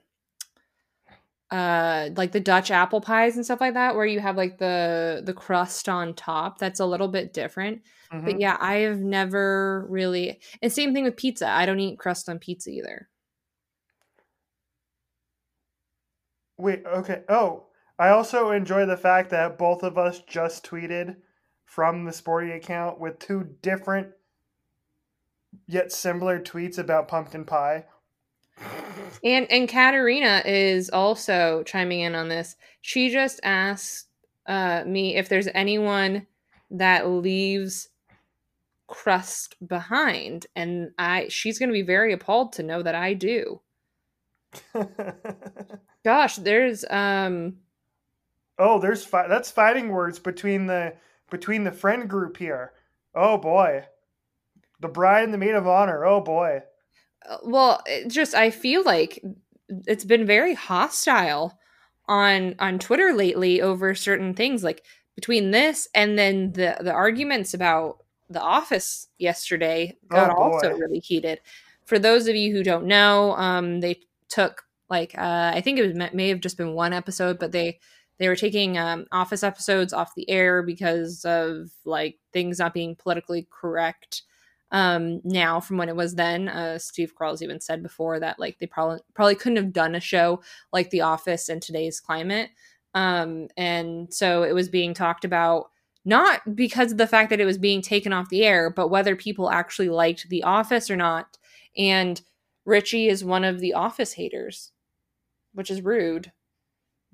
uh 1.53 2.09
like 2.17 2.33
the 2.33 2.41
Dutch 2.41 2.71
apple 2.71 3.01
pies 3.01 3.35
and 3.37 3.45
stuff 3.45 3.61
like 3.61 3.75
that 3.75 3.95
where 3.95 4.05
you 4.07 4.19
have 4.19 4.37
like 4.37 4.57
the 4.59 5.21
the 5.25 5.33
crust 5.33 5.89
on 5.89 6.15
top. 6.15 6.57
That's 6.59 6.79
a 6.81 6.85
little 6.85 7.07
bit 7.09 7.33
different. 7.33 7.83
Mhm. 8.13 8.25
But 8.25 8.39
yeah, 8.39 8.57
I've 8.59 8.99
never 9.01 9.85
really 9.89 10.41
and 10.61 10.71
same 10.73 10.93
thing 10.93 11.05
with 11.05 11.17
pizza. 11.17 11.47
I 11.49 11.65
don't 11.65 11.79
eat 11.79 11.99
crust 11.99 12.29
on 12.29 12.39
pizza 12.39 12.71
either. 12.71 13.09
Wait, 16.57 16.83
okay. 16.85 17.23
Oh, 17.29 17.67
I 17.99 18.09
also 18.09 18.49
enjoy 18.49 18.87
the 18.87 18.97
fact 18.97 19.29
that 19.29 19.57
both 19.57 19.83
of 19.83 19.99
us 19.99 20.19
just 20.21 20.65
tweeted 20.65 21.17
from 21.65 22.05
the 22.05 22.11
sporty 22.13 22.51
account 22.51 22.99
with 22.99 23.19
two 23.19 23.55
different 23.61 24.13
yet 25.67 25.91
similar 25.91 26.39
tweets 26.39 26.77
about 26.77 27.07
pumpkin 27.07 27.45
pie. 27.45 27.85
And 29.23 29.49
and 29.49 29.69
Katerina 29.69 30.41
is 30.45 30.89
also 30.89 31.63
chiming 31.63 32.01
in 32.01 32.15
on 32.15 32.29
this. 32.29 32.55
She 32.81 33.09
just 33.09 33.39
asked 33.43 34.07
uh, 34.47 34.83
me 34.85 35.15
if 35.15 35.29
there's 35.29 35.47
anyone 35.53 36.27
that 36.71 37.07
leaves 37.07 37.89
crust 38.87 39.55
behind, 39.65 40.45
and 40.55 40.91
I 40.97 41.27
she's 41.29 41.57
going 41.57 41.69
to 41.69 41.73
be 41.73 41.81
very 41.81 42.13
appalled 42.13 42.53
to 42.53 42.63
know 42.63 42.83
that 42.83 42.95
I 42.95 43.13
do. 43.13 43.61
Gosh, 46.03 46.35
there's 46.35 46.83
um 46.89 47.57
oh, 48.59 48.79
there's 48.79 49.05
fi- 49.05 49.27
that's 49.27 49.51
fighting 49.51 49.89
words 49.89 50.19
between 50.19 50.67
the 50.67 50.93
between 51.31 51.63
the 51.63 51.71
friend 51.71 52.09
group 52.09 52.37
here. 52.37 52.73
Oh 53.15 53.37
boy. 53.37 53.85
The 54.79 54.89
bride 54.89 55.23
and 55.23 55.33
the 55.33 55.37
maid 55.37 55.55
of 55.55 55.65
honor. 55.65 56.03
Oh 56.05 56.19
boy. 56.19 56.61
Uh, 57.29 57.37
well, 57.43 57.81
it 57.85 58.09
just 58.09 58.33
I 58.35 58.49
feel 58.51 58.83
like 58.83 59.23
it's 59.87 60.05
been 60.05 60.25
very 60.25 60.53
hostile 60.53 61.57
on 62.07 62.55
on 62.59 62.79
Twitter 62.79 63.13
lately 63.13 63.61
over 63.61 63.95
certain 63.95 64.33
things 64.33 64.63
like 64.63 64.83
between 65.15 65.51
this 65.51 65.87
and 65.95 66.17
then 66.17 66.51
the 66.53 66.77
the 66.81 66.91
arguments 66.91 67.53
about 67.53 67.99
the 68.29 68.41
office 68.41 69.07
yesterday 69.17 69.95
got 70.09 70.29
Oh, 70.29 70.35
also 70.35 70.69
really 70.71 70.99
heated. 70.99 71.39
For 71.85 71.99
those 71.99 72.27
of 72.27 72.35
you 72.35 72.53
who 72.53 72.63
don't 72.63 72.85
know, 72.85 73.33
um 73.37 73.79
they 73.79 73.99
took 74.29 74.63
like 74.89 75.17
uh 75.17 75.51
I 75.55 75.61
think 75.61 75.79
it 75.79 75.87
was, 75.87 76.13
may 76.13 76.29
have 76.29 76.41
just 76.41 76.57
been 76.57 76.73
one 76.73 76.93
episode, 76.93 77.39
but 77.39 77.51
they 77.51 77.79
they 78.19 78.27
were 78.27 78.35
taking 78.35 78.77
um, 78.77 79.05
office 79.11 79.43
episodes 79.43 79.91
off 79.91 80.13
the 80.15 80.29
air 80.29 80.61
because 80.61 81.25
of 81.25 81.71
like 81.83 82.19
things 82.31 82.59
not 82.59 82.73
being 82.73 82.95
politically 82.95 83.47
correct 83.49 84.23
um 84.73 85.21
now 85.23 85.59
from 85.59 85.77
when 85.77 85.87
it 85.87 85.95
was 85.95 86.15
then 86.15 86.49
uh 86.49 86.77
steve 86.77 87.13
carell's 87.15 87.41
even 87.43 87.61
said 87.61 87.81
before 87.83 88.19
that 88.19 88.39
like 88.39 88.57
they 88.59 88.65
probably 88.65 88.99
probably 89.13 89.35
couldn't 89.35 89.55
have 89.57 89.71
done 89.71 89.95
a 89.95 89.99
show 89.99 90.41
like 90.73 90.89
the 90.89 91.01
office 91.01 91.47
in 91.47 91.59
today's 91.59 91.99
climate. 91.99 92.49
Um 92.95 93.47
and 93.57 94.13
so 94.13 94.43
it 94.43 94.53
was 94.53 94.69
being 94.69 94.93
talked 94.93 95.25
about 95.25 95.69
not 96.05 96.55
because 96.55 96.91
of 96.91 96.97
the 96.97 97.07
fact 97.07 97.29
that 97.29 97.39
it 97.39 97.45
was 97.45 97.57
being 97.57 97.81
taken 97.81 98.11
off 98.11 98.29
the 98.29 98.43
air 98.43 98.69
but 98.69 98.89
whether 98.89 99.15
people 99.15 99.49
actually 99.49 99.89
liked 99.89 100.27
the 100.29 100.43
office 100.43 100.89
or 100.89 100.95
not. 100.97 101.37
And 101.77 102.21
richie 102.65 103.07
is 103.09 103.23
one 103.23 103.43
of 103.43 103.59
the 103.59 103.73
office 103.73 104.13
haters 104.13 104.71
which 105.53 105.69
is 105.71 105.81
rude 105.81 106.31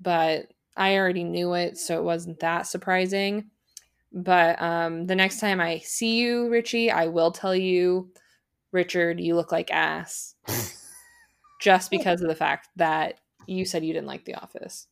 but 0.00 0.46
i 0.76 0.96
already 0.96 1.24
knew 1.24 1.54
it 1.54 1.76
so 1.78 1.98
it 1.98 2.04
wasn't 2.04 2.38
that 2.40 2.66
surprising 2.66 3.50
but 4.12 4.60
um, 4.60 5.06
the 5.06 5.14
next 5.14 5.40
time 5.40 5.60
I 5.60 5.78
see 5.78 6.16
you, 6.16 6.48
Richie, 6.48 6.90
I 6.90 7.06
will 7.06 7.30
tell 7.30 7.54
you, 7.54 8.10
Richard, 8.72 9.20
you 9.20 9.36
look 9.36 9.52
like 9.52 9.70
ass. 9.70 10.34
Just 11.60 11.90
because 11.90 12.22
of 12.22 12.28
the 12.28 12.34
fact 12.34 12.68
that 12.76 13.20
you 13.46 13.64
said 13.64 13.84
you 13.84 13.92
didn't 13.92 14.06
like 14.06 14.24
The 14.24 14.34
Office. 14.34 14.86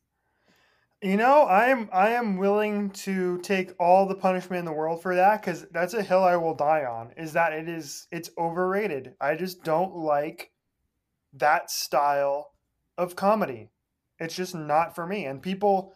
You 1.00 1.16
know, 1.16 1.42
I 1.42 1.68
am 1.68 1.88
I 1.92 2.10
am 2.10 2.36
willing 2.38 2.90
to 2.90 3.38
take 3.38 3.72
all 3.78 4.06
the 4.06 4.16
punishment 4.16 4.58
in 4.58 4.64
the 4.64 4.72
world 4.72 5.00
for 5.00 5.14
that 5.14 5.40
because 5.40 5.64
that's 5.70 5.94
a 5.94 6.02
hill 6.02 6.24
I 6.24 6.34
will 6.36 6.56
die 6.56 6.84
on. 6.84 7.12
Is 7.16 7.32
that 7.34 7.52
it 7.52 7.68
is 7.68 8.08
it's 8.10 8.30
overrated. 8.36 9.14
I 9.20 9.36
just 9.36 9.62
don't 9.62 9.94
like 9.94 10.50
that 11.34 11.70
style 11.70 12.50
of 12.96 13.14
comedy. 13.14 13.70
It's 14.18 14.34
just 14.34 14.56
not 14.56 14.96
for 14.96 15.06
me. 15.06 15.24
And 15.26 15.40
people, 15.40 15.94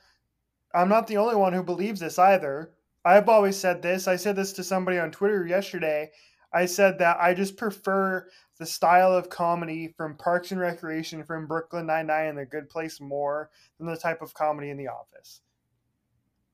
I'm 0.73 0.89
not 0.89 1.09
the 1.09 1.17
only 1.17 1.35
one 1.35 1.53
who 1.53 1.65
believes 1.65 1.99
this 1.99 2.19
either. 2.19 2.71
I've 3.05 3.29
always 3.29 3.57
said 3.57 3.83
this. 3.83 4.07
I 4.07 4.17
said 4.17 4.37
this 4.37 4.53
to 4.55 4.65
somebody 4.65 4.99
on 4.99 5.11
Twitter 5.11 5.47
yesterday. 5.47 6.11
I 6.53 6.67
said 6.67 6.99
that 6.99 7.17
I 7.21 7.35
just 7.35 7.57
prefer 7.57 8.29
the 8.59 8.67
style 8.67 9.13
of 9.13 9.31
comedy 9.31 9.89
from 9.97 10.17
Parks 10.17 10.53
and 10.53 10.61
Recreation, 10.61 11.25
from 11.25 11.47
Brooklyn 11.47 11.87
Nine 11.87 12.07
Nine, 12.07 12.27
and 12.29 12.39
The 12.39 12.45
Good 12.45 12.69
Place 12.69 13.01
more 13.01 13.51
than 13.79 13.87
the 13.87 13.97
type 13.97 14.23
of 14.23 14.35
comedy 14.35 14.71
in 14.71 14.77
The 14.77 14.89
Office. 14.89 15.41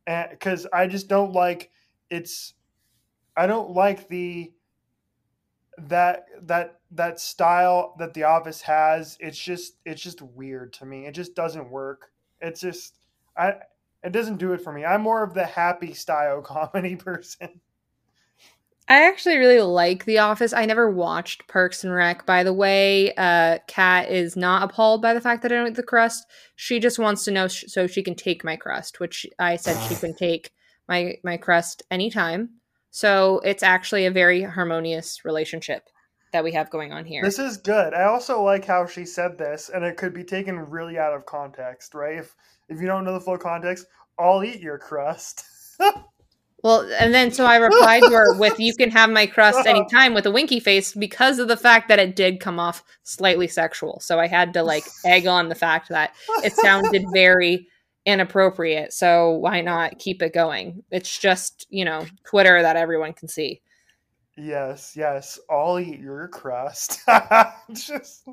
Because 0.07 0.67
I 0.73 0.87
just 0.87 1.09
don't 1.09 1.33
like 1.33 1.71
it's, 2.09 2.55
I 3.37 3.47
don't 3.47 3.73
like 3.73 4.09
the 4.09 4.53
that 5.77 6.25
that 6.43 6.81
that 6.93 7.21
style 7.21 7.95
that 7.99 8.15
The 8.15 8.25
Office 8.25 8.63
has. 8.63 9.17
It's 9.21 9.39
just 9.39 9.75
it's 9.85 10.01
just 10.01 10.23
weird 10.23 10.73
to 10.75 10.87
me. 10.87 11.07
It 11.07 11.13
just 11.13 11.35
doesn't 11.35 11.71
work. 11.71 12.11
It's 12.41 12.61
just 12.61 12.99
I 13.37 13.55
it 14.03 14.13
doesn't 14.13 14.39
do 14.39 14.53
it 14.53 14.63
for 14.63 14.73
me. 14.73 14.85
I'm 14.85 15.03
more 15.03 15.23
of 15.23 15.35
the 15.35 15.45
happy 15.45 15.93
style 15.95 16.41
comedy 16.43 16.97
person. 16.97 17.61
I 18.91 19.07
actually 19.07 19.37
really 19.37 19.61
like 19.61 20.07
The 20.07 20.19
Office. 20.19 20.55
I 20.55 20.65
never 20.65 20.91
watched 20.91 21.47
Parks 21.47 21.85
and 21.85 21.93
Rec. 21.93 22.25
By 22.25 22.43
the 22.43 22.55
way, 22.55 23.13
uh, 23.17 23.59
Kat 23.67 24.11
is 24.11 24.35
not 24.35 24.63
appalled 24.63 25.03
by 25.03 25.13
the 25.13 25.21
fact 25.21 25.43
that 25.43 25.53
I 25.53 25.57
don't 25.57 25.69
eat 25.69 25.75
the 25.75 25.83
crust. 25.83 26.25
She 26.57 26.81
just 26.81 26.99
wants 26.99 27.25
to 27.25 27.31
know 27.31 27.49
sh- 27.49 27.65
so 27.69 27.87
she 27.87 28.03
can 28.03 28.15
take 28.15 28.45
my 28.45 28.57
crust, 28.57 28.99
which 28.99 29.27
I 29.39 29.57
said 29.57 29.77
she 29.89 29.97
can 29.97 30.15
take 30.19 30.53
my 30.89 31.17
my 31.23 31.37
crust 31.37 31.83
anytime. 31.91 32.49
So 32.91 33.41
it's 33.45 33.63
actually 33.63 34.07
a 34.07 34.11
very 34.11 34.43
harmonious 34.43 35.23
relationship 35.23 35.91
that 36.33 36.45
we 36.45 36.53
have 36.53 36.71
going 36.71 36.93
on 36.93 37.05
here. 37.05 37.23
This 37.23 37.39
is 37.39 37.57
good. 37.57 37.95
I 37.95 38.05
also 38.05 38.43
like 38.43 38.65
how 38.65 38.87
she 38.87 39.05
said 39.05 39.39
this, 39.39 39.71
and 39.73 39.85
it 39.85 39.97
could 39.97 40.15
be 40.15 40.25
taken 40.25 40.59
really 40.59 40.99
out 40.99 41.15
of 41.15 41.27
context, 41.27 41.95
right? 41.95 42.19
If 42.19 42.35
if 42.69 42.81
you 42.81 42.87
don't 42.87 43.05
know 43.05 43.15
the 43.15 43.21
full 43.21 43.39
context, 43.39 43.87
I'll 44.19 44.45
eat 44.45 44.61
your 44.61 44.79
crust. 44.79 45.45
well, 46.63 46.89
and 46.99 47.15
then 47.15 47.33
so 47.33 47.47
I 47.47 47.57
replied 47.57 48.03
to 48.03 48.11
her 48.11 48.35
with 48.39 48.59
"You 48.59 48.75
can 48.75 48.91
have 48.91 49.11
my 49.11 49.27
crust 49.27 49.59
uh-huh. 49.61 49.71
anytime" 49.71 50.15
with 50.15 50.27
a 50.27 50.31
winky 50.31 50.61
face 50.61 50.93
because 50.93 51.39
of 51.39 51.49
the 51.49 51.57
fact 51.57 51.89
that 51.89 51.99
it 51.99 52.17
did 52.17 52.41
come 52.41 52.59
off 52.59 52.83
slightly 53.03 53.49
sexual. 53.49 54.01
So 54.01 54.19
I 54.19 54.27
had 54.27 54.53
to 54.55 54.63
like 54.63 54.85
egg 55.05 55.27
on 55.27 55.49
the 55.49 55.55
fact 55.55 55.89
that 55.89 56.15
it 56.43 56.53
sounded 56.53 57.05
very 57.13 57.69
inappropriate. 58.05 58.93
So 58.93 59.31
why 59.31 59.61
not 59.61 59.99
keep 59.99 60.23
it 60.23 60.35
going? 60.35 60.83
It's 60.91 61.19
just 61.19 61.67
you 61.71 61.85
know 61.85 62.07
Twitter 62.25 62.61
that 62.61 62.77
everyone 62.77 63.15
can 63.15 63.29
see. 63.29 63.63
Yes, 64.39 64.95
yes. 64.97 65.39
I'll 65.51 65.81
eat 65.81 65.99
your 65.99 66.29
crust. 66.29 67.01
just 67.73 68.29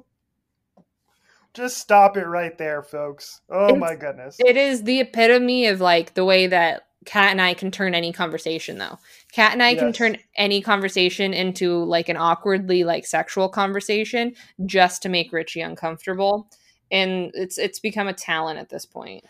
just 1.54 1.78
stop 1.78 2.16
it 2.16 2.28
right 2.28 2.56
there, 2.58 2.84
folks. 2.84 3.42
Oh 3.50 3.70
it's, 3.70 3.80
my 3.80 3.96
goodness. 3.96 4.38
It 4.40 4.56
is 4.56 4.84
the 4.84 5.00
epitome 5.00 5.66
of 5.66 5.82
like 5.82 6.14
the 6.14 6.26
way 6.26 6.48
that 6.48 6.84
Kat 7.06 7.32
and 7.32 7.42
I 7.42 7.56
can 7.56 7.72
turn 7.72 7.96
any 7.96 8.14
conversation 8.14 8.78
though. 8.78 9.00
Kat 9.32 9.54
and 9.54 9.64
I 9.64 9.72
yes. 9.72 9.80
can 9.80 9.94
turn 9.94 10.18
any 10.36 10.62
conversation 10.62 11.34
into 11.34 11.84
like 11.84 12.08
an 12.08 12.18
awkwardly 12.18 12.84
like 12.84 13.08
sexual 13.08 13.50
conversation 13.50 14.36
just 14.66 15.02
to 15.04 15.10
make 15.10 15.34
Richie 15.34 15.62
uncomfortable. 15.62 16.50
And 16.92 17.32
it's 17.34 17.58
it's 17.58 17.80
become 17.80 18.08
a 18.08 18.14
talent 18.14 18.60
at 18.60 18.70
this 18.70 18.86
point. 18.86 19.24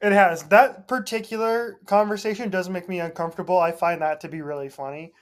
It 0.00 0.12
has. 0.12 0.42
That 0.44 0.88
particular 0.88 1.78
conversation 1.86 2.50
does 2.50 2.68
make 2.68 2.88
me 2.88 2.98
uncomfortable. 2.98 3.58
I 3.58 3.70
find 3.70 4.02
that 4.02 4.20
to 4.22 4.28
be 4.28 4.42
really 4.42 4.68
funny 4.68 5.12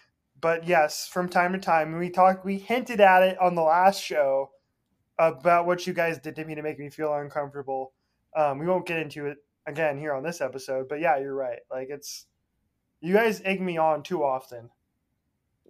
but 0.43 0.67
yes, 0.67 1.09
from 1.09 1.29
time 1.29 1.53
to 1.53 1.59
time, 1.59 1.97
we 1.97 2.11
talked, 2.11 2.45
we 2.45 2.59
hinted 2.59 3.01
at 3.01 3.23
it 3.23 3.41
on 3.41 3.55
the 3.55 3.63
last 3.63 4.03
show 4.03 4.51
about 5.19 5.67
what 5.67 5.87
you 5.87 5.95
guys 5.95 6.19
did 6.19 6.35
to 6.37 6.45
me 6.45 6.57
to 6.57 6.63
make 6.63 6.79
me 6.79 6.91
feel 6.91 7.15
uncomfortable. 7.15 7.93
Um, 8.37 8.59
we 8.59 8.67
won't 8.67 8.87
get 8.87 8.99
into 8.99 9.27
it 9.27 9.39
again 9.67 9.97
here 9.99 10.13
on 10.13 10.25
this 10.25 10.41
episode, 10.41 10.89
but 10.89 11.01
yeah, 11.01 11.19
you're 11.19 11.35
right. 11.35 11.61
Like 11.71 11.89
it's 11.91 12.27
you 13.01 13.15
guys 13.15 13.41
egg 13.45 13.61
me 13.61 13.79
on 13.79 14.03
too 14.03 14.25
often 14.25 14.69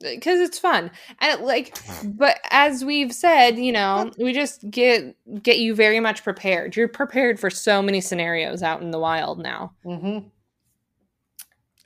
because 0.01 0.41
it's 0.41 0.59
fun 0.59 0.91
and 1.21 1.43
like 1.43 1.79
but 2.05 2.41
as 2.51 2.85
we've 2.85 3.13
said 3.13 3.57
you 3.57 3.71
know 3.71 4.11
we 4.19 4.33
just 4.33 4.69
get 4.71 5.15
get 5.43 5.59
you 5.59 5.75
very 5.75 6.01
much 6.01 6.25
prepared 6.25 6.75
you're 6.75 6.89
prepared 6.89 7.39
for 7.39 7.51
so 7.51 7.81
many 7.81 8.01
scenarios 8.01 8.63
out 8.63 8.83
in 8.83 8.91
the 8.91 8.99
wild 8.99 9.39
now 9.39 9.73
mm-hmm. 9.85 10.27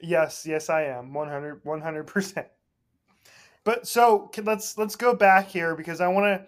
yes 0.00 0.46
yes 0.46 0.70
i 0.70 0.82
am 0.82 1.12
100 1.12 1.62
100% 1.64 2.46
but 3.66 3.86
so 3.86 4.30
let's 4.44 4.78
let's 4.78 4.94
go 4.94 5.14
back 5.14 5.48
here 5.48 5.74
because 5.74 6.00
I 6.00 6.06
want 6.06 6.24
to 6.24 6.46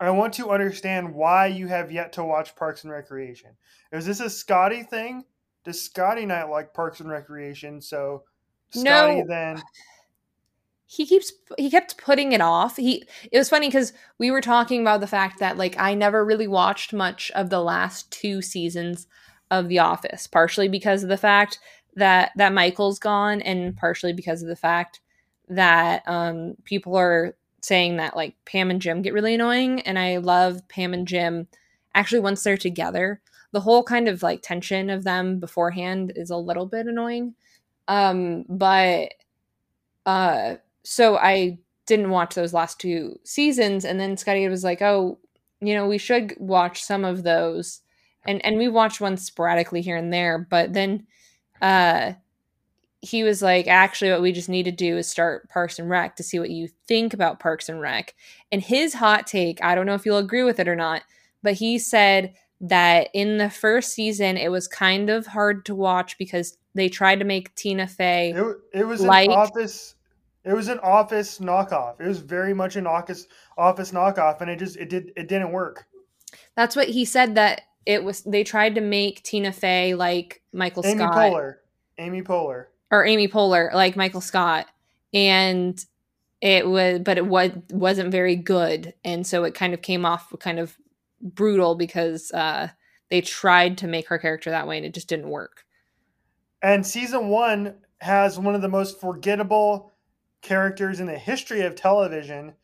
I 0.00 0.10
want 0.10 0.34
to 0.34 0.50
understand 0.50 1.14
why 1.14 1.46
you 1.46 1.68
have 1.68 1.92
yet 1.92 2.12
to 2.14 2.24
watch 2.24 2.56
Parks 2.56 2.82
and 2.82 2.92
Recreation. 2.92 3.50
Is 3.92 4.06
this 4.06 4.18
a 4.18 4.28
Scotty 4.28 4.82
thing? 4.82 5.24
Does 5.64 5.80
Scotty 5.80 6.26
not 6.26 6.50
like 6.50 6.74
Parks 6.74 6.98
and 6.98 7.08
Recreation? 7.08 7.80
So 7.80 8.24
Scotty 8.70 9.20
no. 9.20 9.24
then 9.28 9.62
he 10.86 11.06
keeps 11.06 11.32
he 11.56 11.70
kept 11.70 11.96
putting 11.96 12.32
it 12.32 12.40
off. 12.40 12.76
He 12.76 13.04
it 13.30 13.38
was 13.38 13.48
funny 13.48 13.68
because 13.68 13.92
we 14.18 14.32
were 14.32 14.40
talking 14.40 14.80
about 14.80 14.98
the 14.98 15.06
fact 15.06 15.38
that 15.38 15.58
like 15.58 15.76
I 15.78 15.94
never 15.94 16.24
really 16.24 16.48
watched 16.48 16.92
much 16.92 17.30
of 17.36 17.50
the 17.50 17.62
last 17.62 18.10
two 18.10 18.42
seasons 18.42 19.06
of 19.52 19.68
The 19.68 19.78
Office, 19.78 20.26
partially 20.26 20.66
because 20.66 21.04
of 21.04 21.08
the 21.08 21.16
fact 21.16 21.60
that 21.94 22.32
that 22.34 22.52
Michael's 22.52 22.98
gone, 22.98 23.42
and 23.42 23.76
partially 23.76 24.12
because 24.12 24.42
of 24.42 24.48
the 24.48 24.56
fact 24.56 24.98
that 25.50 26.02
um, 26.06 26.54
people 26.64 26.96
are 26.96 27.36
saying 27.62 27.96
that 27.98 28.16
like 28.16 28.34
Pam 28.46 28.70
and 28.70 28.80
Jim 28.80 29.02
get 29.02 29.12
really 29.12 29.34
annoying, 29.34 29.80
and 29.82 29.98
I 29.98 30.18
love 30.18 30.66
Pam 30.68 30.94
and 30.94 31.06
Jim. 31.06 31.48
Actually, 31.94 32.20
once 32.20 32.42
they're 32.42 32.56
together, 32.56 33.20
the 33.52 33.60
whole 33.60 33.82
kind 33.82 34.08
of 34.08 34.22
like 34.22 34.42
tension 34.42 34.90
of 34.90 35.04
them 35.04 35.40
beforehand 35.40 36.12
is 36.16 36.30
a 36.30 36.36
little 36.36 36.66
bit 36.66 36.86
annoying. 36.86 37.34
Um, 37.88 38.44
but 38.48 39.12
uh, 40.06 40.56
so 40.84 41.16
I 41.16 41.58
didn't 41.86 42.10
watch 42.10 42.34
those 42.34 42.54
last 42.54 42.80
two 42.80 43.18
seasons, 43.24 43.84
and 43.84 43.98
then 44.00 44.16
Scotty 44.16 44.48
was 44.48 44.64
like, 44.64 44.82
"Oh, 44.82 45.18
you 45.60 45.74
know, 45.74 45.86
we 45.88 45.98
should 45.98 46.34
watch 46.38 46.82
some 46.82 47.04
of 47.04 47.22
those," 47.22 47.80
and 48.24 48.44
and 48.44 48.56
we 48.58 48.68
watched 48.68 49.00
one 49.00 49.16
sporadically 49.16 49.82
here 49.82 49.96
and 49.96 50.12
there, 50.12 50.46
but 50.50 50.72
then 50.72 51.06
uh 51.62 52.12
he 53.02 53.24
was 53.24 53.40
like, 53.40 53.66
actually, 53.66 54.10
what 54.10 54.22
we 54.22 54.32
just 54.32 54.48
need 54.48 54.64
to 54.64 54.72
do 54.72 54.98
is 54.98 55.08
start 55.08 55.48
Parks 55.48 55.78
and 55.78 55.88
Rec 55.88 56.16
to 56.16 56.22
see 56.22 56.38
what 56.38 56.50
you 56.50 56.68
think 56.86 57.14
about 57.14 57.40
Parks 57.40 57.68
and 57.68 57.80
Rec. 57.80 58.14
And 58.52 58.62
his 58.62 58.94
hot 58.94 59.26
take, 59.26 59.62
I 59.62 59.74
don't 59.74 59.86
know 59.86 59.94
if 59.94 60.04
you'll 60.04 60.18
agree 60.18 60.42
with 60.42 60.60
it 60.60 60.68
or 60.68 60.76
not, 60.76 61.02
but 61.42 61.54
he 61.54 61.78
said 61.78 62.34
that 62.60 63.08
in 63.14 63.38
the 63.38 63.48
first 63.48 63.92
season, 63.92 64.36
it 64.36 64.50
was 64.50 64.68
kind 64.68 65.08
of 65.08 65.26
hard 65.26 65.64
to 65.64 65.74
watch 65.74 66.18
because 66.18 66.58
they 66.74 66.90
tried 66.90 67.20
to 67.20 67.24
make 67.24 67.54
Tina 67.54 67.86
Fey. 67.86 68.34
It, 68.36 68.56
it 68.74 68.84
was 68.84 69.00
like, 69.00 69.30
an 69.30 69.36
office. 69.36 69.94
It 70.44 70.52
was 70.52 70.68
an 70.68 70.78
office 70.80 71.38
knockoff. 71.38 72.00
It 72.00 72.06
was 72.06 72.18
very 72.18 72.52
much 72.52 72.76
an 72.76 72.86
office 72.86 73.26
office 73.56 73.92
knockoff, 73.92 74.42
and 74.42 74.50
it 74.50 74.58
just 74.58 74.76
it 74.76 74.90
did 74.90 75.12
it 75.16 75.28
didn't 75.28 75.52
work. 75.52 75.86
That's 76.54 76.76
what 76.76 76.88
he 76.88 77.04
said. 77.04 77.34
That 77.34 77.62
it 77.86 78.04
was 78.04 78.22
they 78.22 78.44
tried 78.44 78.74
to 78.74 78.80
make 78.80 79.22
Tina 79.22 79.52
Fey 79.52 79.94
like 79.94 80.42
Michael 80.52 80.82
Scott. 80.82 80.92
Amy 80.92 81.02
Scott. 81.02 81.16
Poehler. 81.16 81.54
Amy 81.98 82.22
Poehler 82.22 82.66
or 82.90 83.04
Amy 83.04 83.28
Poehler, 83.28 83.72
like 83.72 83.96
Michael 83.96 84.20
Scott, 84.20 84.66
and 85.12 85.84
it 86.40 86.66
was, 86.66 87.00
but 87.00 87.18
it 87.18 87.26
was 87.26 87.52
wasn't 87.70 88.10
very 88.10 88.36
good, 88.36 88.94
and 89.04 89.26
so 89.26 89.44
it 89.44 89.54
kind 89.54 89.74
of 89.74 89.82
came 89.82 90.04
off 90.04 90.32
kind 90.40 90.58
of 90.58 90.76
brutal 91.20 91.74
because 91.74 92.32
uh, 92.32 92.68
they 93.10 93.20
tried 93.20 93.78
to 93.78 93.86
make 93.86 94.08
her 94.08 94.18
character 94.18 94.50
that 94.50 94.66
way, 94.66 94.76
and 94.76 94.86
it 94.86 94.94
just 94.94 95.08
didn't 95.08 95.28
work. 95.28 95.64
And 96.62 96.86
season 96.86 97.28
one 97.28 97.74
has 98.00 98.38
one 98.38 98.54
of 98.54 98.62
the 98.62 98.68
most 98.68 99.00
forgettable 99.00 99.92
characters 100.42 101.00
in 101.00 101.06
the 101.06 101.18
history 101.18 101.62
of 101.62 101.74
television 101.74 102.54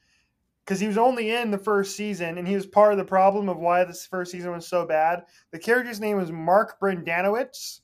because 0.64 0.80
he 0.80 0.86
was 0.86 0.98
only 0.98 1.30
in 1.30 1.50
the 1.50 1.58
first 1.58 1.94
season 1.94 2.38
and 2.38 2.48
he 2.48 2.54
was 2.54 2.66
part 2.66 2.92
of 2.92 2.98
the 2.98 3.04
problem 3.04 3.48
of 3.48 3.58
why 3.58 3.84
this 3.84 4.06
first 4.06 4.32
season 4.32 4.50
was 4.50 4.66
so 4.66 4.84
bad. 4.84 5.24
The 5.52 5.58
character's 5.58 6.00
name 6.00 6.16
was 6.16 6.32
Mark 6.32 6.80
Brendanawicz, 6.80 7.80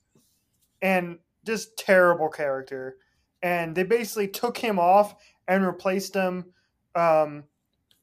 and 0.80 1.18
just 1.44 1.76
terrible 1.76 2.28
character. 2.28 2.96
And 3.42 3.74
they 3.74 3.82
basically 3.82 4.28
took 4.28 4.56
him 4.56 4.78
off 4.78 5.14
and 5.48 5.66
replaced 5.66 6.14
him 6.14 6.46
um, 6.94 7.44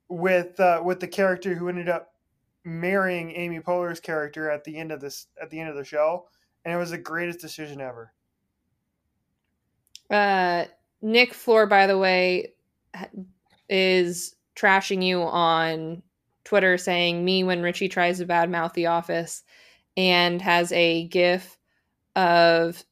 with 0.10 0.60
uh, 0.60 0.82
with 0.84 1.00
the 1.00 1.08
character 1.08 1.56
who 1.56 1.70
ended 1.70 1.90
up 1.90 2.14
marrying 2.66 3.32
Amy 3.32 3.60
Poehler's 3.60 4.00
character 4.00 4.50
at 4.50 4.64
the 4.64 4.78
end 4.78 4.92
of 4.92 5.00
this 5.00 5.28
at 5.42 5.50
the 5.50 5.60
end 5.60 5.70
of 5.70 5.76
the 5.76 5.86
show, 5.86 6.28
and 6.66 6.74
it 6.74 6.78
was 6.78 6.92
the 6.92 6.98
greatest 6.98 7.40
decision 7.40 7.80
ever. 7.80 8.14
Uh, 10.10 10.66
Nick 11.02 11.34
Floor, 11.34 11.68
by 11.68 11.88
the 11.88 11.98
way, 11.98 12.54
is 13.70 14.36
trashing 14.56 15.04
you 15.04 15.22
on 15.22 16.02
Twitter, 16.44 16.78
saying 16.78 17.24
me 17.24 17.44
when 17.44 17.62
Richie 17.62 17.90
tries 17.90 18.18
to 18.18 18.26
badmouth 18.26 18.74
The 18.74 18.88
Office, 18.88 19.44
and 19.96 20.42
has 20.42 20.72
a 20.72 21.08
GIF 21.08 21.58
of 22.16 22.84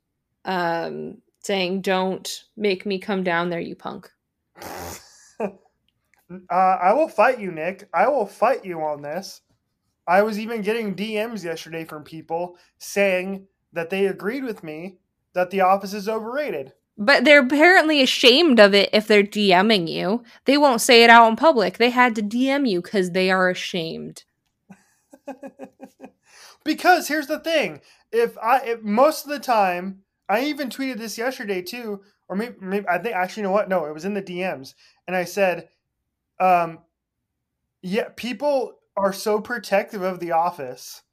um, 0.47 1.21
saying, 1.43 1.81
"Don't 1.81 2.45
make 2.55 2.85
me 2.85 2.97
come 2.97 3.23
down 3.23 3.49
there, 3.49 3.59
you 3.59 3.75
punk." 3.75 4.09
uh, 5.39 5.49
I 6.49 6.93
will 6.93 7.09
fight 7.09 7.39
you, 7.39 7.51
Nick. 7.51 7.87
I 7.93 8.07
will 8.07 8.25
fight 8.25 8.65
you 8.65 8.81
on 8.81 9.03
this. 9.03 9.41
I 10.07 10.23
was 10.23 10.39
even 10.39 10.61
getting 10.61 10.95
DMs 10.95 11.43
yesterday 11.43 11.83
from 11.83 12.03
people 12.03 12.57
saying 12.79 13.45
that 13.73 13.89
they 13.89 14.07
agreed 14.07 14.43
with 14.43 14.63
me 14.63 14.97
that 15.33 15.51
The 15.51 15.61
Office 15.61 15.93
is 15.93 16.07
overrated. 16.07 16.73
But 16.97 17.25
they're 17.25 17.43
apparently 17.43 18.01
ashamed 18.01 18.59
of 18.59 18.73
it 18.73 18.89
if 18.91 19.05
they're 19.05 19.21
DMing 19.21 19.87
you. 19.87 20.23
They 20.45 20.57
won't 20.57 20.81
say 20.81 21.03
it 21.03 21.11
out 21.11 21.27
in 21.27 21.35
public. 21.35 21.77
They 21.77 21.91
had 21.91 22.15
to 22.15 22.23
DM 22.23 22.67
you 22.67 22.81
because 22.81 23.11
they 23.11 23.29
are 23.29 23.49
ashamed. 23.49 24.23
because 26.63 27.07
here's 27.07 27.27
the 27.27 27.39
thing: 27.39 27.81
if 28.11 28.35
I 28.39 28.61
if 28.61 28.81
most 28.81 29.25
of 29.25 29.31
the 29.31 29.39
time 29.39 29.99
I 30.29 30.45
even 30.45 30.69
tweeted 30.69 30.97
this 30.97 31.17
yesterday 31.17 31.61
too, 31.61 32.01
or 32.27 32.35
maybe, 32.35 32.55
maybe 32.59 32.87
I 32.87 32.97
think 32.97 33.15
actually, 33.15 33.41
you 33.41 33.47
know 33.47 33.53
what? 33.53 33.69
No, 33.69 33.85
it 33.85 33.93
was 33.93 34.05
in 34.05 34.13
the 34.13 34.21
DMs, 34.21 34.73
and 35.07 35.15
I 35.15 35.23
said, 35.23 35.69
um, 36.39 36.79
yeah, 37.81 38.09
people 38.15 38.73
are 38.95 39.13
so 39.13 39.39
protective 39.39 40.01
of 40.01 40.19
the 40.19 40.31
office 40.31 41.03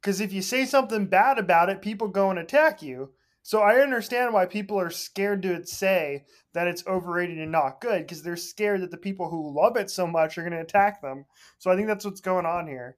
because 0.00 0.20
if 0.20 0.32
you 0.32 0.42
say 0.42 0.64
something 0.64 1.06
bad 1.06 1.38
about 1.38 1.68
it, 1.68 1.82
people 1.82 2.08
go 2.08 2.30
and 2.30 2.38
attack 2.38 2.82
you. 2.82 3.10
So 3.42 3.60
I 3.60 3.80
understand 3.80 4.34
why 4.34 4.46
people 4.46 4.78
are 4.78 4.90
scared 4.90 5.42
to 5.42 5.64
say 5.66 6.24
that 6.52 6.66
it's 6.66 6.86
overrated 6.86 7.38
and 7.38 7.50
not 7.50 7.80
good 7.80 8.02
because 8.02 8.22
they're 8.22 8.36
scared 8.36 8.82
that 8.82 8.90
the 8.90 8.98
people 8.98 9.30
who 9.30 9.54
love 9.54 9.76
it 9.76 9.90
so 9.90 10.06
much 10.06 10.36
are 10.36 10.42
going 10.42 10.52
to 10.52 10.60
attack 10.60 11.00
them. 11.00 11.24
So 11.58 11.70
I 11.70 11.76
think 11.76 11.88
that's 11.88 12.04
what's 12.04 12.20
going 12.20 12.46
on 12.46 12.66
here. 12.66 12.96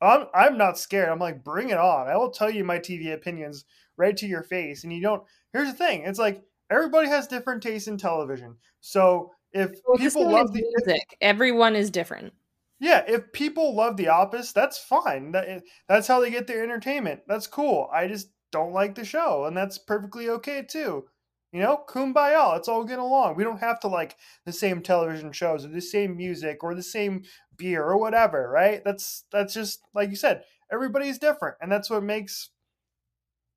I'm 0.00 0.26
I'm 0.34 0.56
not 0.58 0.78
scared. 0.78 1.08
I'm 1.08 1.18
like, 1.18 1.44
bring 1.44 1.70
it 1.70 1.78
on. 1.78 2.08
I 2.08 2.16
will 2.16 2.30
tell 2.30 2.50
you 2.50 2.64
my 2.64 2.78
TV 2.78 3.12
opinions 3.12 3.64
right 3.96 4.16
to 4.16 4.26
your 4.26 4.42
face. 4.42 4.84
And 4.84 4.92
you 4.92 5.02
don't. 5.02 5.22
Here's 5.52 5.68
the 5.68 5.74
thing. 5.76 6.02
It's 6.04 6.18
like 6.18 6.42
everybody 6.70 7.08
has 7.08 7.26
different 7.26 7.62
tastes 7.62 7.88
in 7.88 7.96
television. 7.98 8.56
So 8.80 9.32
if 9.52 9.72
Well, 9.86 9.98
people 9.98 10.30
love 10.30 10.52
the 10.52 10.62
music, 10.62 11.16
everyone 11.20 11.74
is 11.76 11.90
different. 11.90 12.32
yeah, 12.80 13.02
if 13.08 13.32
people 13.32 13.74
love 13.74 13.96
The 13.96 14.08
Office, 14.08 14.52
that's 14.52 14.78
fine. 14.78 15.32
That, 15.32 15.48
eh, 15.48 15.60
that's 15.88 16.06
how 16.06 16.20
they 16.20 16.30
get 16.30 16.46
their 16.46 16.62
entertainment. 16.62 17.22
That's 17.26 17.46
cool. 17.48 17.88
I 17.92 18.06
just 18.06 18.28
don't 18.52 18.72
like 18.72 18.94
the 18.94 19.04
show, 19.04 19.46
and 19.46 19.56
that's 19.56 19.78
perfectly 19.78 20.28
okay 20.30 20.62
too. 20.62 21.06
You 21.52 21.60
know, 21.60 21.82
kumbaya. 21.88 22.52
Let's 22.52 22.68
all 22.68 22.84
get 22.84 22.98
along. 22.98 23.36
We 23.36 23.44
don't 23.44 23.60
have 23.60 23.80
to 23.80 23.88
like 23.88 24.16
the 24.44 24.52
same 24.52 24.82
television 24.82 25.32
shows 25.32 25.64
or 25.64 25.68
the 25.68 25.80
same 25.80 26.16
music 26.16 26.62
or 26.62 26.74
the 26.74 26.82
same 26.82 27.22
beer 27.56 27.84
or 27.84 27.98
whatever, 27.98 28.50
right? 28.50 28.82
That's 28.84 29.24
that's 29.32 29.54
just 29.54 29.80
like 29.94 30.10
you 30.10 30.16
said. 30.16 30.44
Everybody's 30.70 31.18
different, 31.18 31.56
and 31.62 31.72
that's 31.72 31.88
what 31.88 32.02
makes 32.02 32.50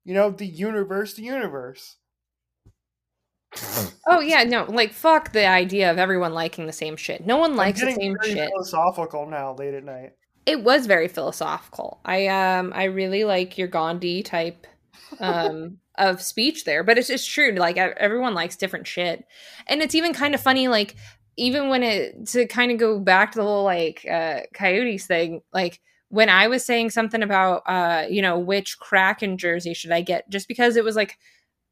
you 0.04 0.14
know 0.14 0.30
the 0.30 0.46
universe 0.46 1.14
the 1.14 1.22
universe. 1.22 1.96
Oh 4.06 4.20
yeah, 4.20 4.44
no, 4.44 4.64
like 4.64 4.92
fuck 4.92 5.32
the 5.32 5.46
idea 5.46 5.90
of 5.90 5.98
everyone 5.98 6.32
liking 6.32 6.66
the 6.66 6.72
same 6.72 6.96
shit. 6.96 7.26
No 7.26 7.36
one 7.36 7.56
likes 7.56 7.80
the 7.80 7.92
same 7.92 8.16
very 8.20 8.34
shit. 8.34 8.50
philosophical 8.50 9.26
now, 9.26 9.54
late 9.54 9.74
at 9.74 9.84
night. 9.84 10.12
It 10.46 10.64
was 10.64 10.86
very 10.86 11.08
philosophical. 11.08 12.00
I 12.04 12.26
um 12.28 12.72
I 12.74 12.84
really 12.84 13.24
like 13.24 13.58
your 13.58 13.68
Gandhi 13.68 14.22
type 14.22 14.66
um 15.20 15.78
of 15.96 16.22
speech 16.22 16.64
there, 16.64 16.82
but 16.82 16.98
it's 16.98 17.08
just 17.08 17.28
true. 17.28 17.52
Like 17.52 17.76
everyone 17.76 18.34
likes 18.34 18.56
different 18.56 18.86
shit, 18.86 19.24
and 19.66 19.82
it's 19.82 19.94
even 19.94 20.14
kind 20.14 20.34
of 20.34 20.40
funny. 20.40 20.68
Like 20.68 20.96
even 21.36 21.68
when 21.68 21.82
it 21.82 22.26
to 22.28 22.46
kind 22.46 22.72
of 22.72 22.78
go 22.78 22.98
back 22.98 23.32
to 23.32 23.38
the 23.38 23.44
whole 23.44 23.64
like 23.64 24.06
uh 24.10 24.40
coyotes 24.54 25.06
thing, 25.06 25.42
like 25.52 25.80
when 26.08 26.28
I 26.28 26.48
was 26.48 26.64
saying 26.64 26.90
something 26.90 27.22
about 27.22 27.62
uh 27.66 28.06
you 28.08 28.22
know 28.22 28.38
which 28.38 28.78
crack 28.78 29.22
in 29.22 29.38
jersey 29.38 29.74
should 29.74 29.92
I 29.92 30.02
get, 30.02 30.28
just 30.30 30.48
because 30.48 30.76
it 30.76 30.84
was 30.84 30.96
like 30.96 31.18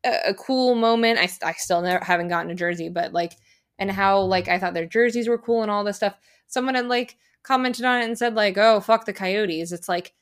a, 0.05 0.29
a 0.29 0.35
cool 0.35 0.75
moment. 0.75 1.19
I 1.19 1.29
I 1.47 1.53
still 1.53 1.83
never 1.83 2.05
haven't 2.05 2.29
gotten 2.29 2.51
a 2.51 2.55
jersey, 2.55 2.89
but 2.89 3.13
like 3.13 3.35
and 3.79 3.91
how 3.91 4.21
like 4.21 4.49
I 4.49 4.59
thought 4.59 4.75
their 4.75 4.87
jerseys 4.87 5.29
were 5.29 5.39
cool 5.39 5.63
and 5.63 5.71
all 5.71 5.85
this 5.85 5.97
stuff. 5.97 6.15
Someone 6.47 6.75
had 6.75 6.87
like 6.87 7.17
commented 7.43 7.85
on 7.85 8.01
it 8.03 8.05
and 8.05 8.19
said 8.19 8.35
like, 8.35 8.59
"Oh, 8.59 8.81
fuck 8.81 9.07
the 9.07 9.13
Coyotes." 9.13 9.73
It's 9.73 9.89
like 9.89 10.13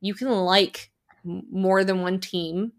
you 0.00 0.14
can 0.14 0.30
like 0.30 0.90
more 1.24 1.84
than 1.84 2.02
one 2.02 2.20
team. 2.20 2.72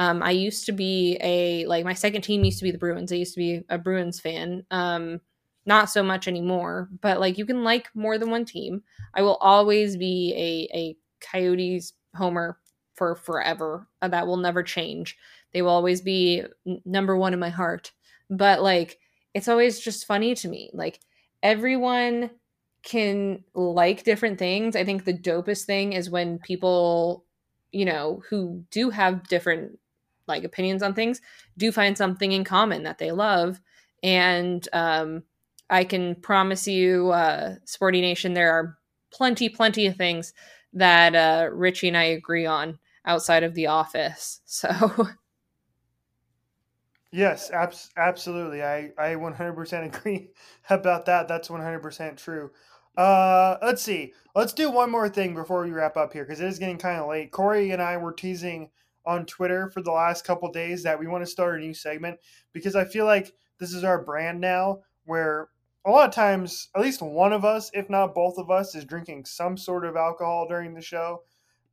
Um, 0.00 0.22
I 0.22 0.32
used 0.32 0.66
to 0.66 0.72
be 0.72 1.18
a 1.22 1.66
like 1.66 1.84
my 1.84 1.94
second 1.94 2.22
team 2.22 2.44
used 2.44 2.58
to 2.60 2.64
be 2.64 2.72
the 2.72 2.78
Bruins. 2.78 3.12
I 3.12 3.16
used 3.16 3.34
to 3.34 3.40
be 3.40 3.62
a 3.68 3.78
Bruins 3.78 4.20
fan. 4.20 4.64
Um, 4.72 5.20
not 5.66 5.90
so 5.90 6.02
much 6.02 6.26
anymore, 6.26 6.88
but 7.02 7.20
like 7.20 7.38
you 7.38 7.46
can 7.46 7.64
like 7.64 7.88
more 7.94 8.18
than 8.18 8.30
one 8.30 8.44
team. 8.46 8.82
I 9.14 9.22
will 9.22 9.36
always 9.36 9.96
be 9.96 10.34
a 10.36 10.76
a 10.78 10.96
Coyotes 11.20 11.92
homer 12.16 12.58
for 12.94 13.14
forever. 13.14 13.86
Uh, 14.02 14.08
that 14.08 14.26
will 14.26 14.38
never 14.38 14.62
change. 14.62 15.16
They 15.52 15.62
will 15.62 15.70
always 15.70 16.00
be 16.00 16.44
n- 16.66 16.80
number 16.86 17.16
one 17.16 17.34
in 17.34 17.40
my 17.40 17.50
heart. 17.50 17.92
But 18.30 18.62
like 18.62 18.98
it's 19.34 19.48
always 19.48 19.80
just 19.80 20.06
funny 20.06 20.34
to 20.36 20.48
me. 20.48 20.70
Like 20.72 21.00
everyone 21.42 22.30
can 22.82 23.44
like 23.54 24.04
different 24.04 24.38
things. 24.38 24.74
I 24.76 24.84
think 24.84 25.04
the 25.04 25.12
dopest 25.14 25.64
thing 25.66 25.92
is 25.92 26.08
when 26.10 26.38
people, 26.38 27.26
you 27.72 27.84
know, 27.84 28.22
who 28.30 28.64
do 28.70 28.90
have 28.90 29.28
different 29.28 29.78
like 30.30 30.44
opinions 30.44 30.82
on 30.82 30.94
things 30.94 31.20
do 31.58 31.72
find 31.72 31.96
something 31.98 32.32
in 32.32 32.44
common 32.44 32.84
that 32.84 32.98
they 32.98 33.12
love. 33.12 33.60
And 34.02 34.66
um 34.72 35.24
I 35.70 35.84
can 35.84 36.16
promise 36.16 36.66
you, 36.66 37.10
uh, 37.10 37.54
Sporty 37.64 38.00
Nation, 38.00 38.34
there 38.34 38.52
are 38.52 38.76
plenty, 39.12 39.48
plenty 39.48 39.86
of 39.86 39.96
things 39.96 40.32
that 40.72 41.14
uh, 41.14 41.48
Richie 41.52 41.88
and 41.88 41.96
I 41.96 42.04
agree 42.04 42.46
on 42.46 42.78
outside 43.06 43.44
of 43.44 43.54
the 43.54 43.68
office. 43.68 44.40
So 44.46 45.08
Yes, 47.12 47.50
abs- 47.50 47.90
absolutely. 47.96 48.62
I, 48.62 48.92
I 48.98 49.16
100% 49.16 49.94
agree 49.94 50.30
about 50.70 51.06
that. 51.06 51.28
That's 51.28 51.50
100% 51.50 52.18
true. 52.18 52.50
Uh, 52.96 53.56
let's 53.62 53.82
see. 53.82 54.12
Let's 54.34 54.52
do 54.52 54.70
one 54.70 54.90
more 54.90 55.08
thing 55.08 55.34
before 55.34 55.64
we 55.64 55.70
wrap 55.70 55.96
up 55.96 56.12
here 56.12 56.24
because 56.24 56.40
it 56.40 56.46
is 56.48 56.58
getting 56.58 56.78
kind 56.78 57.00
of 57.00 57.08
late. 57.08 57.30
Corey 57.32 57.70
and 57.70 57.82
I 57.82 57.96
were 57.96 58.12
teasing 58.12 58.70
on 59.06 59.26
Twitter 59.26 59.70
for 59.70 59.82
the 59.82 59.90
last 59.90 60.24
couple 60.24 60.50
days 60.52 60.82
that 60.82 60.98
we 60.98 61.06
want 61.06 61.24
to 61.24 61.30
start 61.30 61.56
a 61.56 61.64
new 61.64 61.74
segment 61.74 62.18
because 62.52 62.76
I 62.76 62.84
feel 62.84 63.06
like 63.06 63.32
this 63.58 63.72
is 63.72 63.84
our 63.84 64.02
brand 64.02 64.40
now 64.40 64.80
where 65.04 65.48
a 65.84 65.90
lot 65.90 66.08
of 66.08 66.14
times, 66.14 66.68
at 66.74 66.82
least 66.82 67.00
one 67.00 67.32
of 67.32 67.44
us, 67.44 67.70
if 67.72 67.88
not 67.88 68.14
both 68.14 68.38
of 68.38 68.50
us, 68.50 68.74
is 68.74 68.84
drinking 68.84 69.24
some 69.24 69.56
sort 69.56 69.86
of 69.86 69.96
alcohol 69.96 70.46
during 70.46 70.74
the 70.74 70.82
show. 70.82 71.22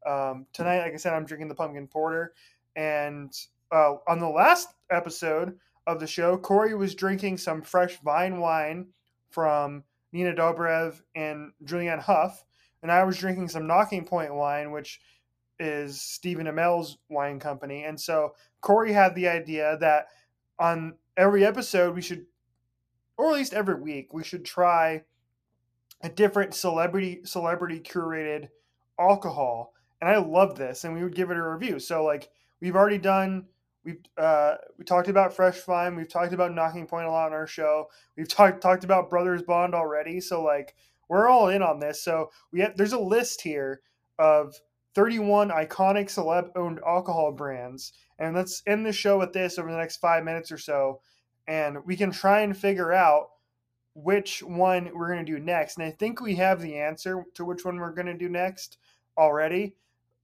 Um, 0.06 0.46
tonight, 0.54 0.80
like 0.80 0.94
I 0.94 0.98
said, 0.98 1.13
I'm 1.13 1.26
drinking 1.26 1.50
the 1.50 1.56
pumpkin 1.56 1.88
porter. 1.88 2.34
And 2.76 3.34
uh, 3.72 3.96
on 4.08 4.20
the 4.20 4.30
last 4.30 4.70
episode 4.90 5.58
of 5.86 6.00
the 6.00 6.08
show, 6.08 6.38
Corey 6.38 6.74
was 6.74 6.96
drinking 6.96 7.38
some 7.38 7.62
fresh 7.62 8.00
vine 8.02 8.40
wine 8.40 8.88
from 9.30 9.84
Nina 10.13 10.34
Dobrev 10.34 11.02
and 11.16 11.52
Julianne 11.63 12.02
Hough, 12.02 12.44
and 12.82 12.92
I 12.92 13.04
was 13.04 13.18
drinking 13.18 13.50
some 13.50 13.63
Nocking 13.63 14.06
Point 14.06 14.34
wine, 14.34 14.72
which 14.72 15.00
is 15.60 16.02
Stephen 16.02 16.48
Amell's 16.48 16.98
wine 17.10 17.39
company. 17.39 17.84
And 17.84 18.00
so 18.00 18.36
Corey 18.62 18.93
had 18.93 19.15
the 19.15 19.28
idea 19.28 19.78
that 19.80 20.08
on 20.60 20.96
every 21.15 21.46
episode 21.46 21.96
we 21.96 22.02
should, 22.02 22.26
or 23.17 23.30
at 23.30 23.36
least 23.36 23.54
every 23.54 23.76
week, 23.76 24.13
we 24.13 24.24
should 24.24 24.46
try 24.46 25.04
a 26.02 26.10
different 26.10 26.54
celebrity 26.54 27.22
celebrity 27.24 27.80
curated 27.80 28.50
alcohol. 29.00 29.74
And 30.00 30.10
I 30.10 30.17
love 30.17 30.56
this, 30.56 30.84
and 30.84 30.93
we 30.93 31.04
would 31.04 31.15
give 31.15 31.32
it 31.32 31.38
a 31.38 31.43
review. 31.43 31.80
So 31.80 32.04
like 32.04 32.30
we've 32.62 32.76
already 32.76 33.00
done 33.00 33.46
we've 33.84 34.00
uh, 34.17 34.56
we 34.78 34.84
talked 34.84 35.08
about 35.08 35.34
fresh 35.34 35.62
vine 35.62 35.96
we've 35.96 36.10
talked 36.10 36.34
about 36.34 36.52
nocking 36.52 36.88
point 36.88 37.08
a 37.08 37.12
lot 37.12 37.28
on 37.28 37.34
our 37.34 37.48
show 37.48 37.88
we've 38.15 38.28
talked 38.28 38.62
talked 38.62 38.84
about 38.84 39.10
brothers 39.10 39.41
bond 39.41 39.74
already 39.74 40.20
so 40.20 40.43
like 40.43 40.76
we're 41.10 41.28
all 41.28 41.48
in 41.48 41.62
on 41.62 41.80
this 41.80 42.04
so 42.04 42.30
we 42.52 42.60
have 42.60 42.76
there's 42.76 42.93
a 42.93 43.00
list 43.00 43.41
here 43.41 43.82
of 44.20 44.54
31 44.98 45.50
iconic 45.50 46.06
celeb 46.06 46.50
owned 46.56 46.80
alcohol 46.86 47.32
brands 47.32 47.94
and 48.18 48.36
let's 48.36 48.64
end 48.66 48.84
the 48.84 48.92
show 48.92 49.20
with 49.20 49.32
this 49.32 49.60
over 49.60 49.72
the 49.72 49.78
next 49.78 49.98
five 49.98 50.24
minutes 50.24 50.52
or 50.52 50.58
so 50.58 51.00
and 51.48 51.78
we 51.86 51.96
can 51.96 52.10
try 52.10 52.42
and 52.42 52.58
figure 52.58 52.92
out 52.92 53.28
which 53.94 54.42
one 54.42 54.90
we're 54.96 55.14
going 55.14 55.24
to 55.24 55.32
do 55.32 55.38
next 55.38 55.78
and 55.78 55.86
i 55.86 55.92
think 55.92 56.20
we 56.20 56.34
have 56.34 56.60
the 56.60 56.76
answer 56.76 57.24
to 57.36 57.46
which 57.46 57.64
one 57.64 57.78
we're 57.78 57.94
going 57.94 58.08
to 58.08 58.18
do 58.18 58.28
next 58.28 58.80
already 59.20 59.76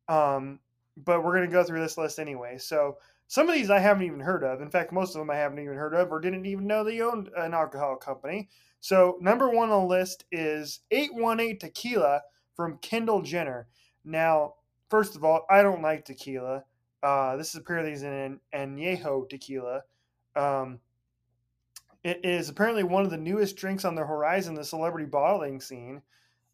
um, 0.10 0.60
but 0.98 1.24
we're 1.24 1.36
going 1.36 1.48
to 1.48 1.56
go 1.56 1.64
through 1.64 1.80
this 1.80 2.00
list 2.00 2.18
anyway 2.18 2.58
so 2.58 2.98
some 3.28 3.48
of 3.48 3.56
these 3.56 3.70
I 3.70 3.80
haven't 3.80 4.04
even 4.04 4.20
heard 4.20 4.44
of. 4.44 4.62
In 4.62 4.70
fact, 4.70 4.92
most 4.92 5.16
of 5.16 5.20
them 5.20 5.32
I 5.32 5.38
haven't 5.38 5.58
even 5.58 5.76
heard 5.76 5.96
of 5.96 6.12
or 6.12 6.20
didn't 6.20 6.46
even 6.46 6.68
know 6.68 6.84
they 6.84 7.02
owned 7.02 7.30
an 7.36 7.54
alcohol 7.54 7.96
company. 7.96 8.50
So, 8.80 9.18
number 9.22 9.50
one 9.50 9.70
on 9.72 9.82
the 9.82 9.88
list 9.88 10.26
is 10.32 10.82
818 10.92 11.58
Tequila 11.58 12.22
from 12.54 12.78
Kendall 12.80 13.22
Jenner. 13.22 13.70
Now, 14.04 14.56
first 14.94 15.16
of 15.16 15.24
all, 15.24 15.44
I 15.50 15.64
don't 15.64 15.82
like 15.82 16.06
tequila. 16.06 16.64
Uh, 17.02 17.36
this 17.36 17.50
is 17.50 17.56
apparently 17.56 17.94
an 18.08 18.40
añejo 18.54 19.28
tequila. 19.28 19.82
Um, 20.36 20.82
it 22.04 22.20
is 22.24 22.48
apparently 22.48 22.84
one 22.84 23.04
of 23.04 23.10
the 23.10 23.18
newest 23.18 23.56
drinks 23.56 23.86
on 23.86 23.96
the 23.96 24.06
horizon, 24.06 24.54
the 24.54 24.64
celebrity 24.64 25.08
bottling 25.08 25.60
scene. 25.60 26.04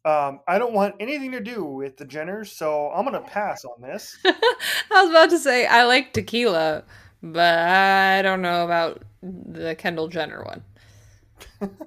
Um, 0.06 0.40
I 0.48 0.58
don't 0.58 0.72
want 0.72 0.94
anything 1.00 1.32
to 1.32 1.40
do 1.40 1.66
with 1.66 1.98
the 1.98 2.06
Jenners, 2.06 2.46
so 2.46 2.90
I'm 2.94 3.04
going 3.04 3.22
to 3.22 3.28
pass 3.28 3.66
on 3.66 3.82
this. 3.82 4.16
I 4.24 4.32
was 4.90 5.10
about 5.10 5.28
to 5.28 5.38
say 5.38 5.66
I 5.66 5.84
like 5.84 6.14
tequila, 6.14 6.84
but 7.22 7.58
I 7.58 8.22
don't 8.22 8.40
know 8.40 8.64
about 8.64 9.02
the 9.22 9.74
Kendall 9.74 10.08
Jenner 10.08 10.42
one. 10.44 11.70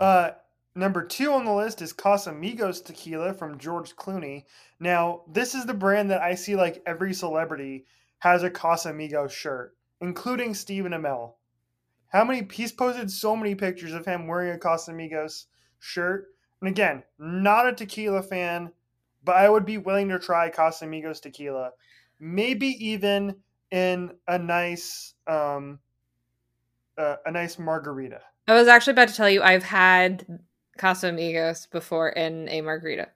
Uh, 0.00 0.30
number 0.74 1.04
two 1.04 1.32
on 1.32 1.44
the 1.44 1.52
list 1.52 1.82
is 1.82 1.92
Casamigos 1.92 2.84
tequila 2.84 3.34
from 3.34 3.58
George 3.58 3.96
Clooney. 3.96 4.44
Now, 4.78 5.22
this 5.30 5.54
is 5.54 5.66
the 5.66 5.74
brand 5.74 6.10
that 6.10 6.22
I 6.22 6.34
see 6.34 6.56
like 6.56 6.82
every 6.86 7.12
celebrity 7.14 7.86
has 8.18 8.42
a 8.42 8.50
Casamigos 8.50 9.30
shirt, 9.30 9.76
including 10.00 10.54
Stephen 10.54 10.92
Amell. 10.92 11.34
How 12.08 12.24
many 12.24 12.46
he's 12.52 12.72
posted 12.72 13.10
so 13.10 13.36
many 13.36 13.54
pictures 13.54 13.92
of 13.92 14.04
him 14.04 14.26
wearing 14.26 14.54
a 14.54 14.58
Casamigos 14.58 15.46
shirt. 15.80 16.28
And 16.60 16.68
again, 16.68 17.02
not 17.18 17.66
a 17.66 17.72
tequila 17.72 18.22
fan, 18.22 18.70
but 19.24 19.36
I 19.36 19.48
would 19.48 19.64
be 19.64 19.78
willing 19.78 20.08
to 20.10 20.18
try 20.18 20.50
Casamigos 20.50 21.20
tequila. 21.20 21.72
Maybe 22.20 22.68
even 22.86 23.36
in 23.70 24.12
a 24.28 24.38
nice 24.38 25.14
um 25.26 25.80
uh, 26.98 27.16
a 27.24 27.30
nice 27.30 27.58
margarita. 27.58 28.20
I 28.46 28.54
was 28.54 28.68
actually 28.68 28.92
about 28.92 29.08
to 29.08 29.14
tell 29.14 29.30
you 29.30 29.42
I've 29.42 29.62
had 29.62 30.26
Casamigos 30.80 31.70
before 31.70 32.08
in 32.08 32.48
a 32.48 32.62
margarita. 32.62 33.08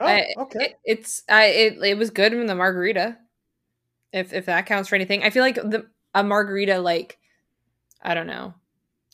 Oh, 0.00 0.06
I- 0.06 0.34
okay. 0.38 0.64
It, 0.64 0.78
it's 0.84 1.22
I 1.28 1.46
it 1.46 1.82
it 1.82 1.98
was 1.98 2.10
good 2.10 2.32
in 2.32 2.46
the 2.46 2.54
margarita. 2.54 3.18
If 4.12 4.32
if 4.32 4.46
that 4.46 4.66
counts 4.66 4.88
for 4.88 4.94
anything, 4.94 5.24
I 5.24 5.30
feel 5.30 5.42
like 5.42 5.56
the 5.56 5.88
a 6.14 6.22
margarita 6.22 6.78
like 6.78 7.18
I 8.00 8.14
don't 8.14 8.28
know 8.28 8.54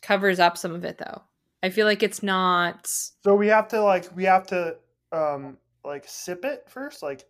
covers 0.03 0.39
up 0.41 0.59
some 0.59 0.75
of 0.75 0.85
it 0.85 0.99
though. 0.99 1.23
I 1.63 1.71
feel 1.71 1.87
like 1.87 2.03
it's 2.03 2.23
not. 2.23 2.87
So 2.87 3.35
we 3.35 3.49
have 3.49 3.69
to 3.69 3.83
like 3.83 4.15
we 4.15 4.25
have 4.25 4.47
to 4.49 4.77
um 5.13 5.57
like 5.85 6.05
sip 6.07 6.45
it 6.45 6.65
first? 6.69 7.03
Like 7.03 7.25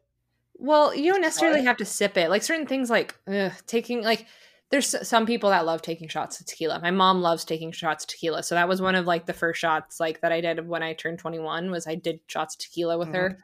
Well, 0.55 0.95
you 0.95 1.13
don't 1.13 1.23
necessarily 1.23 1.63
have 1.63 1.77
to 1.79 1.85
sip 1.85 2.17
it. 2.17 2.29
Like 2.29 2.43
certain 2.43 2.67
things, 2.67 2.91
like 2.91 3.15
ugh, 3.29 3.53
taking 3.67 4.03
like 4.03 4.27
there's 4.71 4.95
some 5.07 5.27
people 5.27 5.51
that 5.51 5.67
love 5.67 5.83
taking 5.83 6.09
shots 6.09 6.41
of 6.41 6.47
tequila. 6.47 6.81
My 6.81 6.93
mom 6.93 7.23
loves 7.23 7.45
taking 7.45 7.73
shots 7.73 8.05
of 8.05 8.09
tequila, 8.09 8.43
so 8.43 8.55
that 8.55 8.69
was 8.69 8.81
one 8.81 8.95
of 8.95 9.07
like 9.07 9.27
the 9.27 9.33
first 9.33 9.61
shots 9.61 9.99
like 9.99 10.21
that 10.21 10.33
I 10.33 10.41
did 10.41 10.67
when 10.67 10.83
I 10.83 10.93
turned 10.93 11.19
21. 11.19 11.71
Was 11.71 11.87
I 11.87 11.97
did 11.97 12.21
shots 12.29 12.55
of 12.55 12.61
tequila 12.61 12.97
with 12.97 13.13
her. 13.13 13.39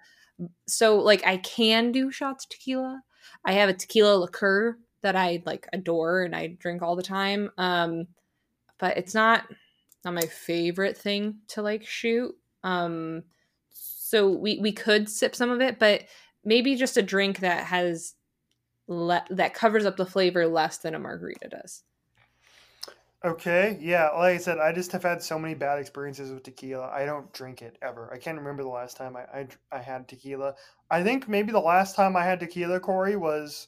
So 0.68 0.98
like 0.98 1.26
I 1.26 1.38
can 1.38 1.92
do 1.92 2.10
shots 2.12 2.44
of 2.44 2.50
tequila. 2.50 3.02
I 3.44 3.52
have 3.52 3.68
a 3.68 3.74
tequila 3.74 4.16
liqueur 4.16 4.78
that 5.02 5.16
I 5.16 5.42
like 5.44 5.68
adore 5.72 6.22
and 6.22 6.34
I 6.34 6.56
drink 6.58 6.82
all 6.82 6.96
the 6.96 7.02
time. 7.02 7.50
Um, 7.58 8.06
but 8.78 8.96
it's 8.96 9.14
not 9.14 9.46
not 10.04 10.14
my 10.14 10.26
favorite 10.26 10.96
thing 10.96 11.38
to 11.48 11.62
like 11.62 11.84
shoot. 11.84 12.34
Um, 12.62 13.24
so 13.72 14.30
we 14.30 14.58
we 14.60 14.72
could 14.72 15.08
sip 15.08 15.34
some 15.34 15.50
of 15.50 15.60
it, 15.60 15.78
but 15.78 16.04
maybe 16.44 16.76
just 16.76 16.96
a 16.96 17.02
drink 17.02 17.40
that 17.40 17.66
has 17.66 18.14
le- 18.86 19.24
that 19.30 19.54
covers 19.54 19.86
up 19.86 19.96
the 19.96 20.06
flavor 20.06 20.46
less 20.46 20.78
than 20.78 20.94
a 20.94 20.98
margarita 20.98 21.48
does. 21.48 21.82
Okay, 23.24 23.78
yeah. 23.80 24.10
Like 24.10 24.34
I 24.34 24.38
said, 24.38 24.58
I 24.58 24.72
just 24.72 24.92
have 24.92 25.02
had 25.02 25.20
so 25.22 25.38
many 25.38 25.54
bad 25.54 25.78
experiences 25.80 26.30
with 26.30 26.42
tequila. 26.44 26.88
I 26.88 27.06
don't 27.06 27.32
drink 27.32 27.62
it 27.62 27.78
ever. 27.82 28.08
I 28.12 28.18
can't 28.18 28.38
remember 28.38 28.62
the 28.62 28.68
last 28.68 28.96
time 28.96 29.16
I 29.16 29.22
I, 29.22 29.48
I 29.72 29.78
had 29.78 30.06
tequila. 30.06 30.54
I 30.90 31.02
think 31.02 31.28
maybe 31.28 31.50
the 31.50 31.58
last 31.58 31.96
time 31.96 32.14
I 32.16 32.24
had 32.24 32.38
tequila, 32.38 32.78
Corey, 32.78 33.16
was 33.16 33.66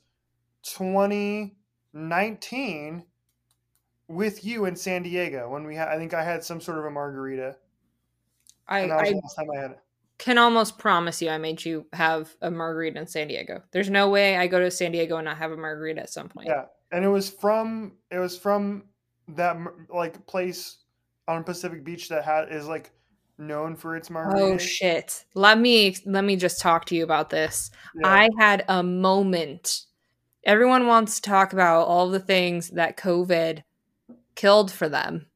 2019 0.63 3.05
with 4.07 4.45
you 4.45 4.67
in 4.67 4.77
San 4.77 5.03
Diego 5.03 5.51
when 5.51 5.65
we 5.65 5.75
had. 5.75 5.89
I 5.89 5.97
think 5.97 6.15
I 6.15 6.23
had 6.23 6.45
some 6.45 6.61
sort 6.61 6.79
of 6.79 6.85
a 6.85 6.91
margarita, 6.91 7.57
I, 8.69 8.79
and 8.81 8.93
that 8.93 9.01
was 9.01 9.09
I 9.09 9.13
the 9.13 9.19
last 9.19 9.35
time 9.35 9.51
I 9.57 9.61
had 9.61 9.71
it. 9.73 9.81
Can 10.19 10.37
almost 10.37 10.79
promise 10.79 11.23
you 11.23 11.31
I 11.31 11.39
made 11.39 11.65
you 11.65 11.87
have 11.93 12.35
a 12.43 12.51
margarita 12.51 12.99
in 12.99 13.07
San 13.07 13.29
Diego. 13.29 13.63
There's 13.71 13.91
no 13.91 14.11
way 14.11 14.37
I 14.37 14.47
go 14.49 14.59
to 14.59 14.71
San 14.71 14.93
Diego 14.93 15.17
and 15.17 15.25
not 15.25 15.39
have 15.39 15.53
a 15.53 15.57
margarita 15.57 16.03
at 16.03 16.11
some 16.11 16.29
point. 16.29 16.49
Yeah, 16.49 16.65
and 16.93 17.05
it 17.05 17.09
was 17.09 17.31
from 17.31 17.93
it 18.11 18.19
was 18.19 18.37
from 18.37 18.85
that 19.29 19.57
like 19.89 20.27
place 20.27 20.79
on 21.29 21.45
Pacific 21.45 21.85
Beach 21.85 22.09
that 22.09 22.25
had 22.25 22.53
is 22.53 22.67
like 22.67 22.91
known 23.39 23.77
for 23.77 23.97
its 23.97 24.11
margarita. 24.11 24.45
Oh 24.45 24.59
shit. 24.59 25.25
Let 25.35 25.59
me 25.59 25.97
let 26.05 26.25
me 26.25 26.37
just 26.37 26.61
talk 26.61 26.85
to 26.87 26.97
you 26.97 27.05
about 27.05 27.31
this. 27.31 27.71
Yeah. 27.95 28.09
I 28.09 28.29
had 28.39 28.65
a 28.69 28.83
moment. 28.83 29.85
Everyone 30.45 30.87
wants 30.87 31.17
to 31.17 31.23
talk 31.23 31.53
about 31.53 31.87
all 31.87 32.09
the 32.11 32.21
things 32.21 32.71
that 32.71 32.97
COVID 32.97 33.63
killed 34.35 34.73
for 34.73 34.89
them. 34.89 35.27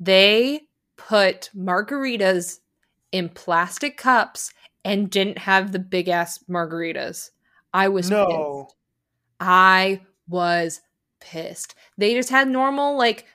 They 0.00 0.62
put 0.96 1.50
margaritas 1.56 2.60
in 3.12 3.28
plastic 3.28 3.96
cups 3.96 4.52
and 4.84 5.10
didn't 5.10 5.38
have 5.38 5.72
the 5.72 5.78
big 5.78 6.08
ass 6.08 6.38
margaritas. 6.48 7.30
I 7.72 7.88
was 7.88 8.08
pissed. 8.08 8.20
no. 8.20 8.68
I 9.38 10.00
was 10.28 10.80
pissed. 11.20 11.74
They 11.98 12.14
just 12.14 12.30
had 12.30 12.48
normal, 12.48 12.96
like 12.96 13.26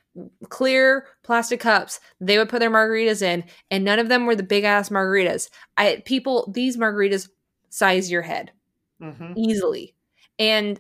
clear 0.50 1.08
plastic 1.24 1.60
cups. 1.60 2.00
They 2.20 2.38
would 2.38 2.50
put 2.50 2.60
their 2.60 2.72
margaritas 2.72 3.22
in, 3.22 3.44
and 3.72 3.84
none 3.84 4.00
of 4.00 4.10
them 4.10 4.26
were 4.26 4.36
the 4.36 4.44
big 4.44 4.64
ass 4.64 4.90
margaritas. 4.90 5.50
I 5.78 6.02
people, 6.06 6.52
these 6.54 6.78
margaritas 6.78 7.30
size 7.70 8.10
your 8.12 8.22
head 8.22 8.52
hmm 9.00 9.34
easily. 9.36 9.96
And 10.40 10.80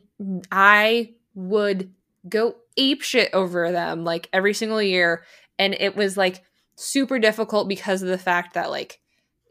I 0.52 1.16
would 1.34 1.94
go 2.28 2.56
ape 2.78 3.02
shit 3.02 3.30
over 3.34 3.72
them 3.72 4.04
like 4.04 4.30
every 4.34 4.54
single 4.54 4.82
year. 4.82 5.24
And 5.60 5.74
it 5.74 5.96
was 5.96 6.18
like 6.18 6.44
super 6.76 7.20
difficult 7.20 7.68
because 7.68 8.02
of 8.02 8.10
the 8.10 8.18
fact 8.18 8.54
that 8.54 8.70
like 8.70 9.00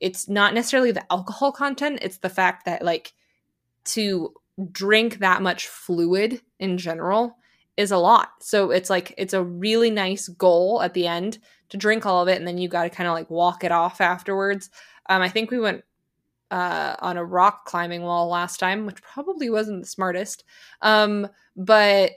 it's 0.01 0.29
not 0.29 0.55
necessarily 0.55 0.93
the 0.93 1.13
alcohol 1.13 1.53
content, 1.53 2.01
it's 2.03 2.19
the 2.19 2.29
fact 2.29 2.65
that 2.67 2.85
like 2.85 3.15
to 3.85 4.35
drink 4.71 5.19
that 5.19 5.43
much 5.43 5.67
fluid 5.67 6.41
in 6.59 6.79
general 6.79 7.37
is 7.77 7.91
a 7.91 7.99
lot. 7.99 8.31
So 8.41 8.71
it's 8.71 8.91
like 8.91 9.15
it's 9.19 9.35
a 9.35 9.43
really 9.43 9.91
nice 9.91 10.29
goal 10.29 10.81
at 10.83 10.95
the 10.95 11.07
end 11.07 11.39
to 11.71 11.77
drink 11.77 12.07
all 12.07 12.23
of 12.23 12.29
it 12.29 12.39
and 12.39 12.47
then 12.47 12.59
you 12.59 12.69
got 12.69 12.85
to 12.85 12.91
kind 12.91 13.09
of 13.09 13.15
like 13.15 13.31
walk 13.31 13.65
it 13.65 13.73
off 13.73 14.01
afterwards. 14.01 14.71
Um 15.09 15.23
I 15.23 15.29
think 15.29 15.51
we 15.51 15.59
went 15.59 15.85
uh, 16.51 16.95
on 17.01 17.17
a 17.17 17.25
rock 17.25 17.65
climbing 17.65 18.03
wall 18.03 18.29
last 18.29 18.61
time, 18.61 18.87
which 18.87 19.03
probably 19.03 19.51
wasn't 19.51 19.83
the 19.83 19.89
smartest. 19.89 20.45
Um, 20.83 21.29
but 21.57 22.13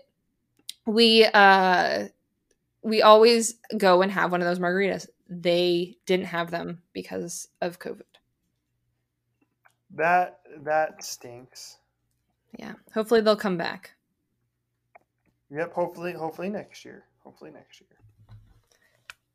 we 0.85 1.25
uh, 1.25 2.07
we 2.83 3.01
always 3.01 3.55
go 3.77 4.01
and 4.01 4.11
have 4.11 4.31
one 4.31 4.41
of 4.41 4.47
those 4.47 4.59
margaritas. 4.59 5.07
They 5.29 5.97
didn't 6.05 6.27
have 6.27 6.51
them 6.51 6.81
because 6.93 7.47
of 7.61 7.79
COVID. 7.79 8.01
That 9.95 10.39
that 10.63 11.03
stinks. 11.03 11.77
Yeah, 12.57 12.73
hopefully 12.93 13.21
they'll 13.21 13.35
come 13.35 13.57
back. 13.57 13.91
Yep. 15.49 15.73
Hopefully, 15.73 16.13
hopefully 16.13 16.49
next 16.49 16.83
year. 16.83 17.05
Hopefully 17.23 17.51
next 17.51 17.81
year. 17.81 17.87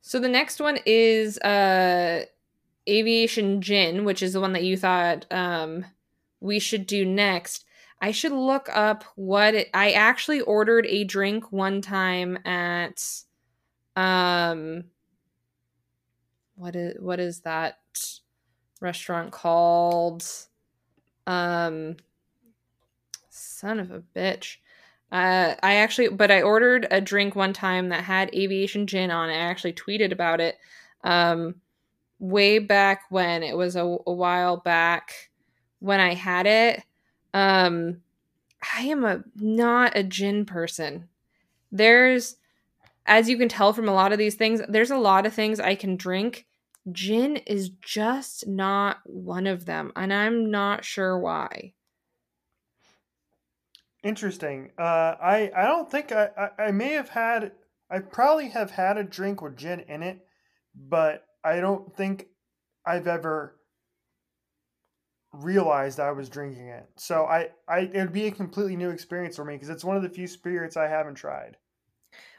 So 0.02 0.18
the 0.18 0.28
next 0.28 0.60
one 0.60 0.78
is 0.84 1.38
uh, 1.38 2.24
aviation 2.88 3.62
gin, 3.62 4.04
which 4.04 4.22
is 4.22 4.32
the 4.32 4.40
one 4.40 4.52
that 4.52 4.64
you 4.64 4.76
thought 4.76 5.26
um, 5.30 5.86
we 6.40 6.58
should 6.58 6.86
do 6.86 7.04
next. 7.04 7.64
I 8.00 8.10
should 8.10 8.32
look 8.32 8.68
up 8.72 9.04
what 9.14 9.54
it, 9.54 9.70
I 9.72 9.92
actually 9.92 10.40
ordered 10.40 10.86
a 10.86 11.04
drink 11.04 11.52
one 11.52 11.80
time 11.80 12.36
at 12.44 13.22
um 13.96 14.84
what 16.54 16.74
is 16.76 16.96
what 17.00 17.20
is 17.20 17.40
that 17.40 17.78
restaurant 18.80 19.32
called 19.32 20.24
um 21.26 21.96
son 23.30 23.78
of 23.78 23.90
a 23.90 24.02
bitch 24.14 24.56
uh, 25.12 25.54
I 25.62 25.74
actually, 25.74 26.08
but 26.08 26.30
I 26.30 26.40
ordered 26.40 26.86
a 26.90 26.98
drink 26.98 27.36
one 27.36 27.52
time 27.52 27.90
that 27.90 28.02
had 28.02 28.34
aviation 28.34 28.86
gin 28.86 29.10
on 29.10 29.28
it. 29.28 29.34
I 29.34 29.40
actually 29.40 29.74
tweeted 29.74 30.10
about 30.10 30.40
it 30.40 30.56
um, 31.04 31.56
way 32.18 32.58
back 32.58 33.02
when 33.10 33.42
it 33.42 33.54
was 33.54 33.76
a, 33.76 33.82
a 33.82 34.12
while 34.12 34.56
back 34.56 35.30
when 35.80 36.00
I 36.00 36.14
had 36.14 36.46
it. 36.46 36.82
Um, 37.34 38.00
I 38.74 38.84
am 38.84 39.04
a 39.04 39.22
not 39.36 39.92
a 39.94 40.02
gin 40.02 40.46
person. 40.46 41.10
There's, 41.70 42.36
as 43.06 43.28
you 43.28 43.36
can 43.36 43.48
tell 43.48 43.72
from 43.72 43.88
a 43.88 43.94
lot 43.94 44.12
of 44.12 44.18
these 44.18 44.34
things, 44.34 44.60
there's 44.68 44.90
a 44.90 44.96
lot 44.96 45.26
of 45.26 45.34
things 45.34 45.60
I 45.60 45.74
can 45.74 45.96
drink. 45.96 46.46
Gin 46.90 47.36
is 47.36 47.68
just 47.68 48.46
not 48.46 48.98
one 49.04 49.46
of 49.46 49.66
them, 49.66 49.92
and 49.94 50.12
I'm 50.12 50.50
not 50.50 50.84
sure 50.84 51.18
why. 51.18 51.74
Interesting. 54.02 54.72
Uh, 54.76 55.14
I 55.22 55.50
I 55.56 55.64
don't 55.64 55.88
think 55.88 56.10
I, 56.10 56.30
I 56.36 56.64
I 56.64 56.70
may 56.72 56.90
have 56.92 57.08
had 57.08 57.52
I 57.88 58.00
probably 58.00 58.48
have 58.48 58.70
had 58.70 58.96
a 58.98 59.04
drink 59.04 59.42
with 59.42 59.56
gin 59.56 59.80
in 59.80 60.02
it, 60.02 60.26
but 60.74 61.24
I 61.44 61.60
don't 61.60 61.94
think 61.96 62.26
I've 62.84 63.06
ever 63.06 63.56
realized 65.32 66.00
I 66.00 66.10
was 66.10 66.28
drinking 66.28 66.68
it. 66.68 66.88
So 66.96 67.24
I 67.26 67.50
I 67.68 67.80
it 67.80 67.94
would 67.94 68.12
be 68.12 68.26
a 68.26 68.32
completely 68.32 68.76
new 68.76 68.90
experience 68.90 69.36
for 69.36 69.44
me 69.44 69.54
because 69.54 69.68
it's 69.68 69.84
one 69.84 69.96
of 69.96 70.02
the 70.02 70.08
few 70.08 70.26
spirits 70.26 70.76
I 70.76 70.88
haven't 70.88 71.14
tried. 71.14 71.56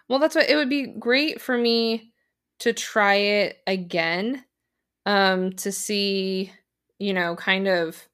Well, 0.09 0.19
that's 0.19 0.35
what 0.35 0.49
it 0.49 0.55
would 0.55 0.69
be 0.69 0.87
great 0.87 1.41
for 1.41 1.57
me 1.57 2.11
to 2.59 2.73
try 2.73 3.15
it 3.15 3.57
again 3.67 4.45
um 5.05 5.53
to 5.53 5.71
see, 5.71 6.51
you 6.99 7.13
know, 7.13 7.35
kind 7.35 7.67
of 7.67 8.07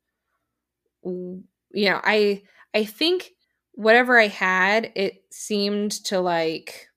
you 1.04 1.44
know, 1.90 2.00
I 2.04 2.44
I 2.74 2.86
think 2.86 3.32
whatever 3.74 4.20
I 4.20 4.28
had, 4.28 4.92
it 4.96 5.24
seemed 5.32 5.92
to 6.06 6.20
like 6.20 6.88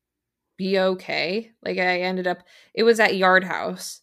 be 0.58 0.78
okay. 0.78 1.52
Like 1.64 1.78
I 1.78 2.02
ended 2.02 2.28
up 2.28 2.40
it 2.74 2.84
was 2.84 3.00
at 3.00 3.16
Yard 3.16 3.44
House. 3.44 4.02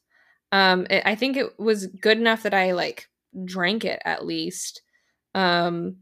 Um 0.52 0.88
it, 0.90 1.04
I 1.06 1.16
think 1.16 1.38
it 1.38 1.60
was 1.60 1.88
good 1.88 2.20
enough 2.20 2.44
that 2.44 2.56
I 2.56 2.74
like 2.74 3.10
drank 3.46 3.86
it 3.86 4.02
at 4.06 4.26
least. 4.26 4.84
Um 5.36 5.98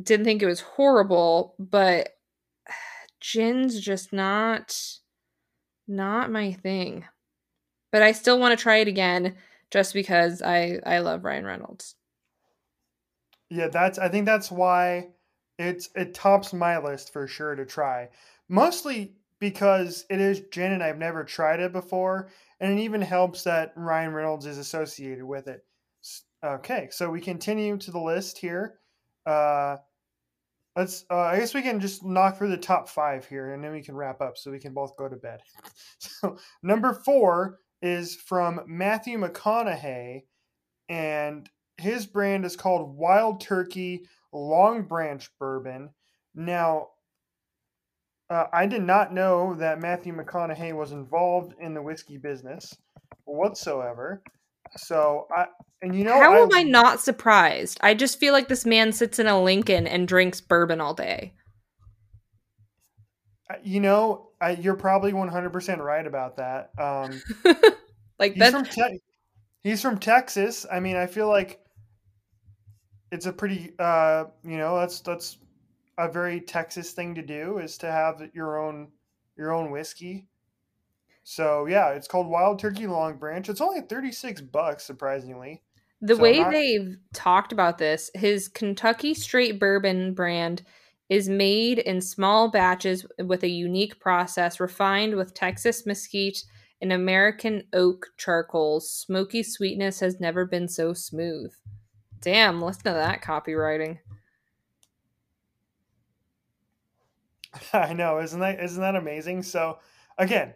didn't 0.00 0.24
think 0.24 0.42
it 0.42 0.46
was 0.46 0.60
horrible, 0.60 1.54
but 1.58 2.13
gin's 3.24 3.80
just 3.80 4.12
not 4.12 4.98
not 5.88 6.30
my 6.30 6.52
thing. 6.52 7.06
But 7.90 8.02
I 8.02 8.12
still 8.12 8.38
want 8.38 8.56
to 8.56 8.62
try 8.62 8.76
it 8.76 8.88
again 8.88 9.36
just 9.70 9.94
because 9.94 10.42
I 10.42 10.80
I 10.84 10.98
love 10.98 11.24
Ryan 11.24 11.46
Reynolds. 11.46 11.96
Yeah, 13.48 13.68
that's 13.68 13.98
I 13.98 14.08
think 14.08 14.26
that's 14.26 14.50
why 14.50 15.08
it's 15.58 15.88
it 15.94 16.12
tops 16.14 16.52
my 16.52 16.78
list 16.78 17.12
for 17.12 17.26
sure 17.26 17.54
to 17.54 17.64
try. 17.64 18.10
Mostly 18.48 19.16
because 19.38 20.04
it 20.10 20.20
is 20.20 20.42
gin 20.50 20.72
and 20.72 20.82
I've 20.82 20.98
never 20.98 21.24
tried 21.24 21.60
it 21.60 21.72
before, 21.72 22.30
and 22.60 22.78
it 22.78 22.82
even 22.82 23.00
helps 23.00 23.44
that 23.44 23.72
Ryan 23.74 24.12
Reynolds 24.12 24.46
is 24.46 24.58
associated 24.58 25.24
with 25.24 25.48
it. 25.48 25.64
Okay, 26.42 26.88
so 26.90 27.10
we 27.10 27.22
continue 27.22 27.78
to 27.78 27.90
the 27.90 27.98
list 28.00 28.36
here. 28.36 28.80
Uh, 29.24 29.78
let's. 30.76 31.04
Uh, 31.10 31.18
I 31.18 31.38
guess 31.38 31.54
we 31.54 31.62
can 31.62 31.80
just 31.80 32.04
knock 32.04 32.38
through 32.38 32.50
the 32.50 32.56
top 32.56 32.88
five 32.88 33.26
here, 33.26 33.52
and 33.52 33.62
then 33.62 33.72
we 33.72 33.82
can 33.82 33.96
wrap 33.96 34.20
up, 34.20 34.36
so 34.36 34.50
we 34.50 34.58
can 34.58 34.74
both 34.74 34.96
go 34.96 35.08
to 35.08 35.16
bed. 35.16 35.40
So 35.98 36.38
number 36.62 36.92
four 36.92 37.60
is 37.82 38.16
from 38.16 38.60
Matthew 38.66 39.18
McConaughey, 39.18 40.22
and 40.88 41.48
his 41.78 42.06
brand 42.06 42.44
is 42.44 42.56
called 42.56 42.96
Wild 42.96 43.40
Turkey 43.40 44.06
Long 44.32 44.82
Branch 44.82 45.26
Bourbon. 45.38 45.90
Now, 46.34 46.88
uh, 48.30 48.46
I 48.52 48.66
did 48.66 48.82
not 48.82 49.12
know 49.12 49.54
that 49.54 49.80
Matthew 49.80 50.14
McConaughey 50.14 50.74
was 50.74 50.92
involved 50.92 51.54
in 51.60 51.74
the 51.74 51.82
whiskey 51.82 52.16
business 52.16 52.74
whatsoever. 53.24 54.22
So 54.76 55.26
I 55.34 55.46
and 55.82 55.94
you 55.94 56.04
know 56.04 56.14
How 56.14 56.34
I, 56.34 56.38
am 56.40 56.48
I 56.52 56.62
not 56.62 57.00
surprised? 57.00 57.78
I 57.82 57.94
just 57.94 58.18
feel 58.18 58.32
like 58.32 58.48
this 58.48 58.64
man 58.66 58.92
sits 58.92 59.18
in 59.18 59.26
a 59.26 59.40
Lincoln 59.40 59.86
and 59.86 60.08
drinks 60.08 60.40
bourbon 60.40 60.80
all 60.80 60.94
day. 60.94 61.34
you 63.62 63.80
know 63.80 64.30
I, 64.40 64.50
you're 64.50 64.76
probably 64.76 65.12
100% 65.12 65.78
right 65.78 66.06
about 66.06 66.36
that. 66.36 66.70
Um, 66.78 67.22
like 68.18 68.34
he's 68.34 68.50
from 68.50 68.64
te- 68.64 69.00
he's 69.62 69.80
from 69.80 69.98
Texas. 69.98 70.66
I 70.70 70.80
mean, 70.80 70.96
I 70.96 71.06
feel 71.06 71.28
like 71.28 71.60
it's 73.10 73.24
a 73.24 73.32
pretty 73.32 73.72
uh, 73.78 74.24
you 74.44 74.58
know 74.58 74.78
that's 74.78 75.00
that's 75.00 75.38
a 75.96 76.10
very 76.10 76.40
Texas 76.40 76.92
thing 76.92 77.14
to 77.14 77.22
do 77.22 77.58
is 77.58 77.78
to 77.78 77.90
have 77.90 78.22
your 78.34 78.58
own 78.58 78.88
your 79.36 79.52
own 79.52 79.70
whiskey. 79.70 80.28
So 81.24 81.66
yeah, 81.66 81.90
it's 81.90 82.06
called 82.06 82.28
Wild 82.28 82.58
Turkey 82.58 82.84
Longbranch. 82.84 83.48
It's 83.48 83.62
only 83.62 83.80
36 83.80 84.42
bucks 84.42 84.84
surprisingly. 84.84 85.62
the 86.02 86.16
so 86.16 86.22
way 86.22 86.38
not- 86.38 86.52
they've 86.52 86.96
talked 87.14 87.52
about 87.52 87.78
this, 87.78 88.10
his 88.14 88.48
Kentucky 88.48 89.14
Straight 89.14 89.58
Bourbon 89.58 90.12
brand 90.14 90.62
is 91.08 91.28
made 91.28 91.78
in 91.78 92.00
small 92.00 92.50
batches 92.50 93.06
with 93.18 93.42
a 93.42 93.48
unique 93.48 93.98
process 94.00 94.60
refined 94.60 95.16
with 95.16 95.34
Texas 95.34 95.86
mesquite 95.86 96.44
and 96.80 96.92
American 96.92 97.62
oak 97.72 98.06
charcoals. 98.18 98.90
Smoky 98.90 99.42
sweetness 99.42 100.00
has 100.00 100.20
never 100.20 100.44
been 100.44 100.68
so 100.68 100.92
smooth. 100.92 101.52
Damn, 102.20 102.60
listen 102.62 102.84
to 102.84 102.90
that 102.90 103.22
copywriting. 103.22 103.98
I 107.72 107.92
know, 107.94 108.18
isn't 108.18 108.40
that 108.40 108.60
isn't 108.60 108.80
that 108.80 108.96
amazing? 108.96 109.42
So 109.42 109.78
again, 110.18 110.54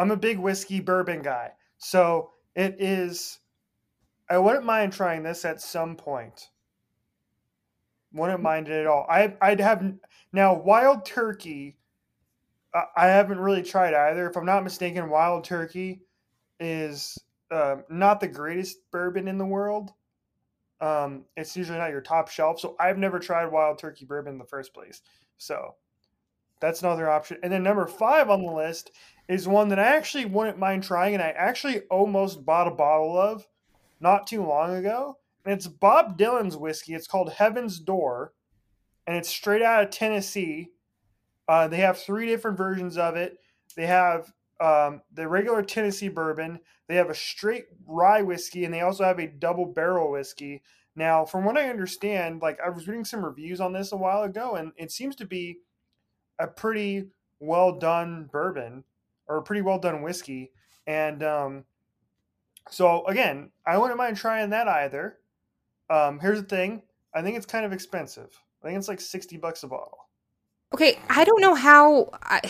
I'm 0.00 0.10
a 0.10 0.16
big 0.16 0.38
whiskey 0.38 0.80
bourbon 0.80 1.20
guy. 1.20 1.52
So 1.76 2.30
it 2.56 2.76
is 2.80 3.38
I 4.30 4.38
wouldn't 4.38 4.64
mind 4.64 4.92
trying 4.92 5.22
this 5.22 5.44
at 5.44 5.60
some 5.60 5.94
point. 5.94 6.48
Wouldn't 8.12 8.42
mind 8.42 8.68
it 8.68 8.80
at 8.80 8.86
all. 8.86 9.06
I 9.10 9.36
I'd 9.42 9.60
have 9.60 9.84
now 10.32 10.54
wild 10.54 11.04
turkey 11.04 11.76
I- 12.72 13.08
haven't 13.08 13.40
really 13.40 13.62
tried 13.62 13.94
either. 13.94 14.28
If 14.30 14.36
I'm 14.36 14.46
not 14.46 14.64
mistaken, 14.64 15.10
wild 15.10 15.44
turkey 15.44 16.02
is 16.60 17.18
um, 17.50 17.84
not 17.90 18.20
the 18.20 18.28
greatest 18.28 18.90
bourbon 18.90 19.28
in 19.28 19.38
the 19.38 19.44
world. 19.44 19.92
Um, 20.80 21.24
it's 21.36 21.56
usually 21.56 21.78
not 21.78 21.90
your 21.90 22.00
top 22.00 22.28
shelf. 22.28 22.60
So 22.60 22.76
I've 22.80 22.96
never 22.96 23.18
tried 23.18 23.46
wild 23.46 23.78
turkey 23.78 24.06
bourbon 24.06 24.34
in 24.34 24.38
the 24.38 24.44
first 24.44 24.72
place. 24.72 25.02
So 25.36 25.74
that's 26.60 26.82
another 26.82 27.10
option. 27.10 27.38
And 27.42 27.52
then 27.52 27.62
number 27.62 27.86
five 27.86 28.30
on 28.30 28.42
the 28.42 28.52
list 28.52 28.92
is 29.30 29.46
one 29.46 29.68
that 29.68 29.78
I 29.78 29.96
actually 29.96 30.24
wouldn't 30.24 30.58
mind 30.58 30.82
trying, 30.82 31.14
and 31.14 31.22
I 31.22 31.28
actually 31.28 31.82
almost 31.82 32.44
bought 32.44 32.66
a 32.66 32.72
bottle 32.72 33.16
of 33.16 33.46
not 34.00 34.26
too 34.26 34.44
long 34.44 34.74
ago. 34.74 35.18
And 35.44 35.54
it's 35.54 35.68
Bob 35.68 36.18
Dylan's 36.18 36.56
whiskey. 36.56 36.94
It's 36.94 37.06
called 37.06 37.34
Heaven's 37.34 37.78
Door, 37.78 38.32
and 39.06 39.16
it's 39.16 39.28
straight 39.28 39.62
out 39.62 39.84
of 39.84 39.90
Tennessee. 39.90 40.70
Uh, 41.46 41.68
they 41.68 41.76
have 41.76 41.96
three 41.96 42.26
different 42.26 42.56
versions 42.56 42.98
of 42.98 43.14
it. 43.14 43.38
They 43.76 43.86
have 43.86 44.32
um, 44.60 45.02
the 45.12 45.28
regular 45.28 45.62
Tennessee 45.62 46.08
bourbon. 46.08 46.58
They 46.88 46.96
have 46.96 47.08
a 47.08 47.14
straight 47.14 47.66
rye 47.86 48.22
whiskey, 48.22 48.64
and 48.64 48.74
they 48.74 48.80
also 48.80 49.04
have 49.04 49.20
a 49.20 49.28
double 49.28 49.64
barrel 49.64 50.10
whiskey. 50.10 50.60
Now, 50.96 51.24
from 51.24 51.44
what 51.44 51.56
I 51.56 51.70
understand, 51.70 52.42
like 52.42 52.58
I 52.58 52.68
was 52.68 52.88
reading 52.88 53.04
some 53.04 53.24
reviews 53.24 53.60
on 53.60 53.74
this 53.74 53.92
a 53.92 53.96
while 53.96 54.24
ago, 54.24 54.56
and 54.56 54.72
it 54.76 54.90
seems 54.90 55.14
to 55.16 55.24
be 55.24 55.58
a 56.36 56.48
pretty 56.48 57.10
well 57.38 57.78
done 57.78 58.28
bourbon 58.32 58.82
or 59.30 59.40
pretty 59.40 59.62
well 59.62 59.78
done 59.78 60.02
whiskey. 60.02 60.50
And 60.86 61.22
um, 61.22 61.64
so 62.68 63.06
again, 63.06 63.50
I 63.64 63.78
wouldn't 63.78 63.96
mind 63.96 64.16
trying 64.16 64.50
that 64.50 64.68
either. 64.68 65.18
Um, 65.88 66.18
here's 66.18 66.40
the 66.40 66.46
thing: 66.46 66.82
I 67.14 67.22
think 67.22 67.36
it's 67.36 67.46
kind 67.46 67.64
of 67.64 67.72
expensive. 67.72 68.28
I 68.62 68.66
think 68.66 68.78
it's 68.78 68.88
like 68.88 69.00
sixty 69.00 69.36
bucks 69.36 69.62
a 69.62 69.68
bottle. 69.68 69.98
Okay, 70.74 70.98
I 71.08 71.24
don't 71.24 71.40
know 71.40 71.54
how 71.54 72.10
I 72.22 72.40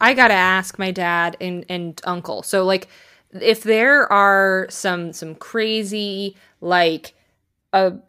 I 0.00 0.14
gotta 0.14 0.34
ask 0.34 0.78
my 0.78 0.90
dad 0.92 1.36
and 1.40 1.64
and 1.68 2.00
uncle. 2.04 2.42
So 2.42 2.64
like, 2.64 2.88
if 3.32 3.62
there 3.62 4.10
are 4.12 4.66
some 4.70 5.12
some 5.12 5.34
crazy 5.34 6.36
like 6.60 7.14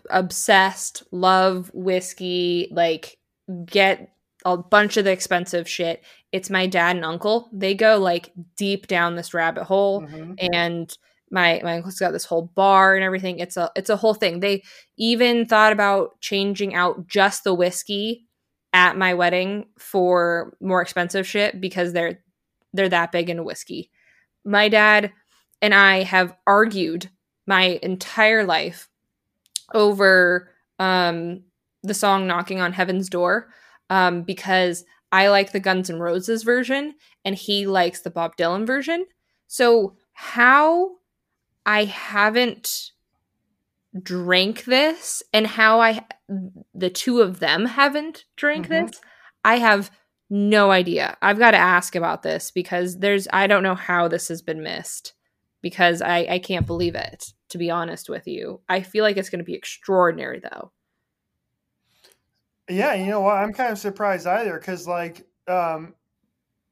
obsessed 0.09 1.03
love 1.11 1.69
whiskey 1.73 2.69
like 2.71 3.17
get 3.65 4.13
a 4.45 4.55
bunch 4.55 4.97
of 4.97 5.03
the 5.03 5.11
expensive 5.11 5.67
shit. 5.67 6.03
It's 6.31 6.49
my 6.49 6.67
dad 6.67 6.95
and 6.95 7.05
uncle. 7.05 7.49
They 7.53 7.73
go 7.73 7.97
like 7.97 8.31
deep 8.57 8.87
down 8.87 9.15
this 9.15 9.33
rabbit 9.33 9.63
hole 9.63 10.01
Mhm. 10.01 10.35
and 10.53 10.97
my 11.31 11.59
my 11.63 11.75
uncle's 11.75 11.99
got 11.99 12.11
this 12.11 12.25
whole 12.25 12.51
bar 12.55 12.95
and 12.95 13.03
everything. 13.03 13.39
It's 13.39 13.57
a 13.57 13.69
it's 13.75 13.89
a 13.89 13.97
whole 13.97 14.13
thing. 14.13 14.39
They 14.39 14.63
even 14.97 15.45
thought 15.45 15.73
about 15.73 16.19
changing 16.21 16.73
out 16.75 17.07
just 17.07 17.43
the 17.43 17.53
whiskey 17.53 18.25
at 18.73 18.97
my 18.97 19.13
wedding 19.13 19.67
for 19.77 20.55
more 20.61 20.81
expensive 20.81 21.27
shit 21.27 21.59
because 21.59 21.93
they're 21.93 22.19
they're 22.73 22.89
that 22.89 23.11
big 23.11 23.29
into 23.29 23.43
whiskey. 23.43 23.89
My 24.45 24.69
dad 24.69 25.11
and 25.61 25.73
I 25.73 26.03
have 26.03 26.35
argued 26.45 27.09
my 27.45 27.79
entire 27.81 28.43
life 28.45 28.87
over 29.73 30.51
um 30.79 31.43
the 31.83 31.93
song 31.93 32.27
knocking 32.27 32.59
on 32.61 32.73
heaven's 32.73 33.09
door 33.09 33.49
um 33.89 34.23
because 34.23 34.85
I 35.11 35.29
like 35.29 35.51
the 35.51 35.59
Guns 35.59 35.89
N' 35.89 35.99
Roses 35.99 36.43
version 36.43 36.95
and 37.23 37.35
he 37.35 37.65
likes 37.65 38.01
the 38.01 38.09
Bob 38.09 38.35
Dylan 38.37 38.65
version. 38.67 39.05
So 39.47 39.95
how 40.13 40.97
I 41.65 41.85
haven't 41.85 42.91
drank 44.01 44.65
this 44.65 45.23
and 45.33 45.47
how 45.47 45.79
I 45.79 46.05
the 46.73 46.89
two 46.89 47.21
of 47.21 47.39
them 47.39 47.65
haven't 47.65 48.25
drank 48.35 48.67
Mhm. 48.67 48.69
this, 48.89 49.01
I 49.45 49.57
have 49.57 49.91
no 50.29 50.71
idea. 50.71 51.17
I've 51.21 51.39
got 51.39 51.51
to 51.51 51.57
ask 51.57 51.95
about 51.95 52.21
this 52.21 52.51
because 52.51 52.99
there's 52.99 53.27
I 53.31 53.47
don't 53.47 53.63
know 53.63 53.75
how 53.75 54.07
this 54.09 54.27
has 54.27 54.41
been 54.41 54.61
missed 54.61 55.13
because 55.61 56.01
I 56.01 56.27
I 56.29 56.39
can't 56.39 56.67
believe 56.67 56.95
it 56.95 57.33
to 57.49 57.57
be 57.57 57.71
honest 57.71 58.09
with 58.09 58.27
you. 58.27 58.59
I 58.67 58.81
feel 58.81 59.03
like 59.05 59.15
it's 59.15 59.29
going 59.29 59.39
to 59.39 59.45
be 59.45 59.55
extraordinary 59.55 60.39
though. 60.41 60.73
Yeah, 62.69 62.93
you 62.95 63.07
know 63.07 63.21
what? 63.21 63.37
I'm 63.37 63.53
kind 63.53 63.71
of 63.71 63.77
surprised 63.77 64.27
either 64.27 64.57
because, 64.57 64.87
like, 64.87 65.25
um, 65.47 65.95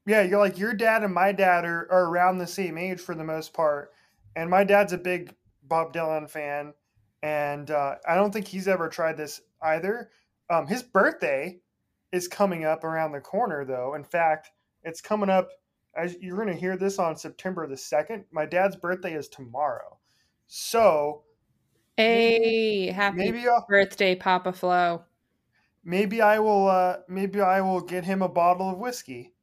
yeah, 0.05 0.21
you're 0.21 0.39
like 0.39 0.57
your 0.57 0.73
dad 0.73 1.03
and 1.03 1.13
my 1.13 1.31
dad 1.31 1.65
are, 1.65 1.87
are 1.91 2.05
around 2.05 2.37
the 2.37 2.47
same 2.47 2.77
age 2.77 2.99
for 2.99 3.15
the 3.15 3.23
most 3.23 3.53
part, 3.53 3.91
and 4.35 4.49
my 4.49 4.63
dad's 4.63 4.93
a 4.93 4.97
big 4.97 5.33
Bob 5.63 5.93
Dylan 5.93 6.29
fan, 6.29 6.73
and 7.23 7.71
uh, 7.71 7.95
I 8.07 8.15
don't 8.15 8.31
think 8.31 8.47
he's 8.47 8.67
ever 8.67 8.89
tried 8.89 9.17
this 9.17 9.41
either. 9.61 10.11
Um, 10.49 10.67
his 10.67 10.83
birthday 10.83 11.59
is 12.11 12.27
coming 12.27 12.65
up 12.65 12.83
around 12.83 13.13
the 13.13 13.21
corner, 13.21 13.65
though. 13.65 13.95
In 13.95 14.03
fact, 14.03 14.51
it's 14.83 15.01
coming 15.01 15.29
up. 15.29 15.49
As 15.97 16.17
you're 16.19 16.35
going 16.35 16.49
to 16.49 16.53
hear 16.53 16.75
this 16.75 16.99
on 16.99 17.15
September 17.15 17.65
the 17.67 17.77
second. 17.77 18.25
My 18.29 18.45
dad's 18.45 18.75
birthday 18.75 19.13
is 19.13 19.29
tomorrow, 19.29 19.97
so 20.45 21.23
Hey, 21.97 22.87
happy 22.87 23.17
maybe 23.17 23.45
birthday 23.69 24.15
Papa 24.15 24.51
Flo. 24.51 25.05
Maybe 25.85 26.21
I 26.21 26.39
will 26.39 26.67
uh, 26.67 26.97
maybe 27.07 27.39
I 27.39 27.61
will 27.61 27.79
get 27.81 28.03
him 28.03 28.21
a 28.21 28.27
bottle 28.27 28.69
of 28.71 28.77
whiskey. 28.77 29.33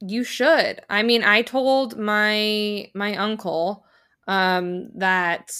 You 0.00 0.24
should. 0.24 0.82
I 0.90 1.02
mean, 1.02 1.22
I 1.24 1.42
told 1.42 1.98
my 1.98 2.90
my 2.94 3.16
uncle 3.16 3.86
um 4.28 4.90
that 4.98 5.52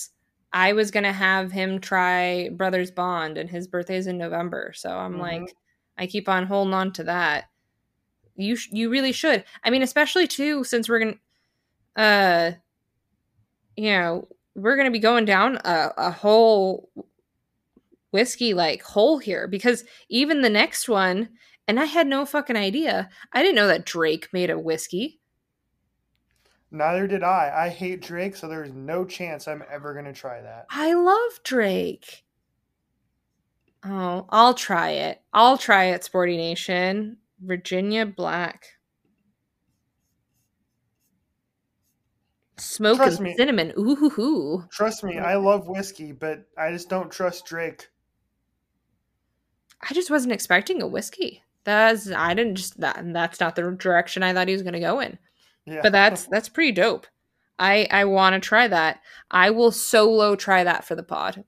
I 0.53 0.73
was 0.73 0.91
going 0.91 1.05
to 1.05 1.13
have 1.13 1.53
him 1.53 1.81
try 1.81 2.49
Brother's 2.51 2.91
Bond 2.91 3.39
and 3.39 3.49
his 3.49 3.67
birthday's 3.69 4.07
in 4.07 4.19
November. 4.19 4.73
So 4.75 4.91
I'm 4.91 5.15
Mhm. 5.15 5.21
like 5.21 5.57
I 5.99 6.07
keep 6.07 6.29
on 6.29 6.47
holding 6.47 6.75
on 6.75 6.93
to 6.95 7.05
that. 7.05 7.51
You 8.37 8.57
sh- 8.57 8.71
you 8.73 8.91
really 8.91 9.13
should. 9.13 9.45
I 9.65 9.71
mean, 9.71 9.83
especially 9.83 10.27
too 10.29 10.65
since 10.65 10.89
we're 10.89 11.01
going 11.01 11.21
to 11.97 12.03
uh 12.03 12.53
you 13.77 13.91
know, 13.91 14.29
we're 14.55 14.77
going 14.77 14.87
to 14.87 14.93
be 14.93 14.99
going 14.99 15.25
down 15.25 15.57
a, 15.65 15.93
a 15.97 16.11
whole 16.11 16.89
whiskey 18.17 18.55
like 18.55 18.83
hole 18.83 19.19
here 19.19 19.47
because 19.47 19.85
even 20.09 20.41
the 20.41 20.49
next 20.49 20.89
one 20.89 21.29
and 21.69 21.79
I 21.79 21.85
had 21.85 22.07
no 22.07 22.25
fucking 22.25 22.57
idea. 22.57 23.11
I 23.31 23.43
didn't 23.43 23.57
know 23.57 23.67
that 23.67 23.85
Drake 23.85 24.33
made 24.33 24.49
a 24.49 24.59
whiskey. 24.59 25.21
Neither 26.71 27.07
did 27.07 27.23
I. 27.23 27.53
I 27.55 27.69
hate 27.69 28.01
Drake, 28.01 28.37
so 28.37 28.49
there's 28.49 28.73
no 28.73 29.05
chance 29.05 29.47
I'm 29.47 29.63
ever 29.71 29.93
gonna 29.93 30.15
try 30.15 30.41
that. 30.41 30.65
I 30.71 30.95
love 30.95 31.41
Drake. 31.45 32.25
Oh, 33.85 34.25
I'll 34.31 34.55
try 34.55 34.91
it. 34.93 35.21
I'll 35.35 35.59
try 35.59 35.85
it, 35.87 36.03
Sporty 36.03 36.39
Nation. 36.39 37.19
Virginia 37.45 38.07
Black. 38.07 38.65
Smoke 42.59 42.97
Trust 42.97 43.19
and 43.19 43.25
me. 43.29 43.35
cinnamon. 43.37 43.73
Ooh 43.79 43.97
hoo 43.97 44.09
hoo. 44.09 44.65
Trust 44.73 45.05
me, 45.05 45.19
I 45.19 45.35
love 45.35 45.69
whiskey, 45.69 46.13
but 46.13 46.47
I 46.57 46.73
just 46.73 46.89
don't 46.89 47.11
trust 47.11 47.45
Drake. 47.45 47.89
I 49.83 49.95
just 49.95 50.11
wasn't 50.11 50.33
expecting 50.33 50.83
a 50.83 50.87
whiskey. 50.87 51.43
That's 51.65 52.11
I 52.11 52.35
didn't 52.35 52.57
just 52.57 52.81
that 52.81 53.01
that's 53.13 53.41
not 53.41 53.57
the 53.57 53.71
direction 53.73 54.23
I 54.23 54.33
thought 54.33 54.49
he 54.49 54.55
was 54.55 54.63
gonna 54.63 54.81
go 54.81 55.01
in. 55.01 55.19
Yeah. 55.65 55.81
But 55.83 55.93
that's 55.93 56.27
that's 56.27 56.49
pretty 56.49 56.73
dope. 56.73 57.07
I 57.59 57.89
I 57.91 58.05
want 58.05 58.35
to 58.35 58.47
try 58.47 58.69
that. 58.69 59.01
I 59.31 59.51
will 59.51 59.73
solo 59.73 60.37
try 60.37 60.65
that 60.65 60.85
for 60.85 60.95
the 60.95 61.03
pod. 61.03 61.45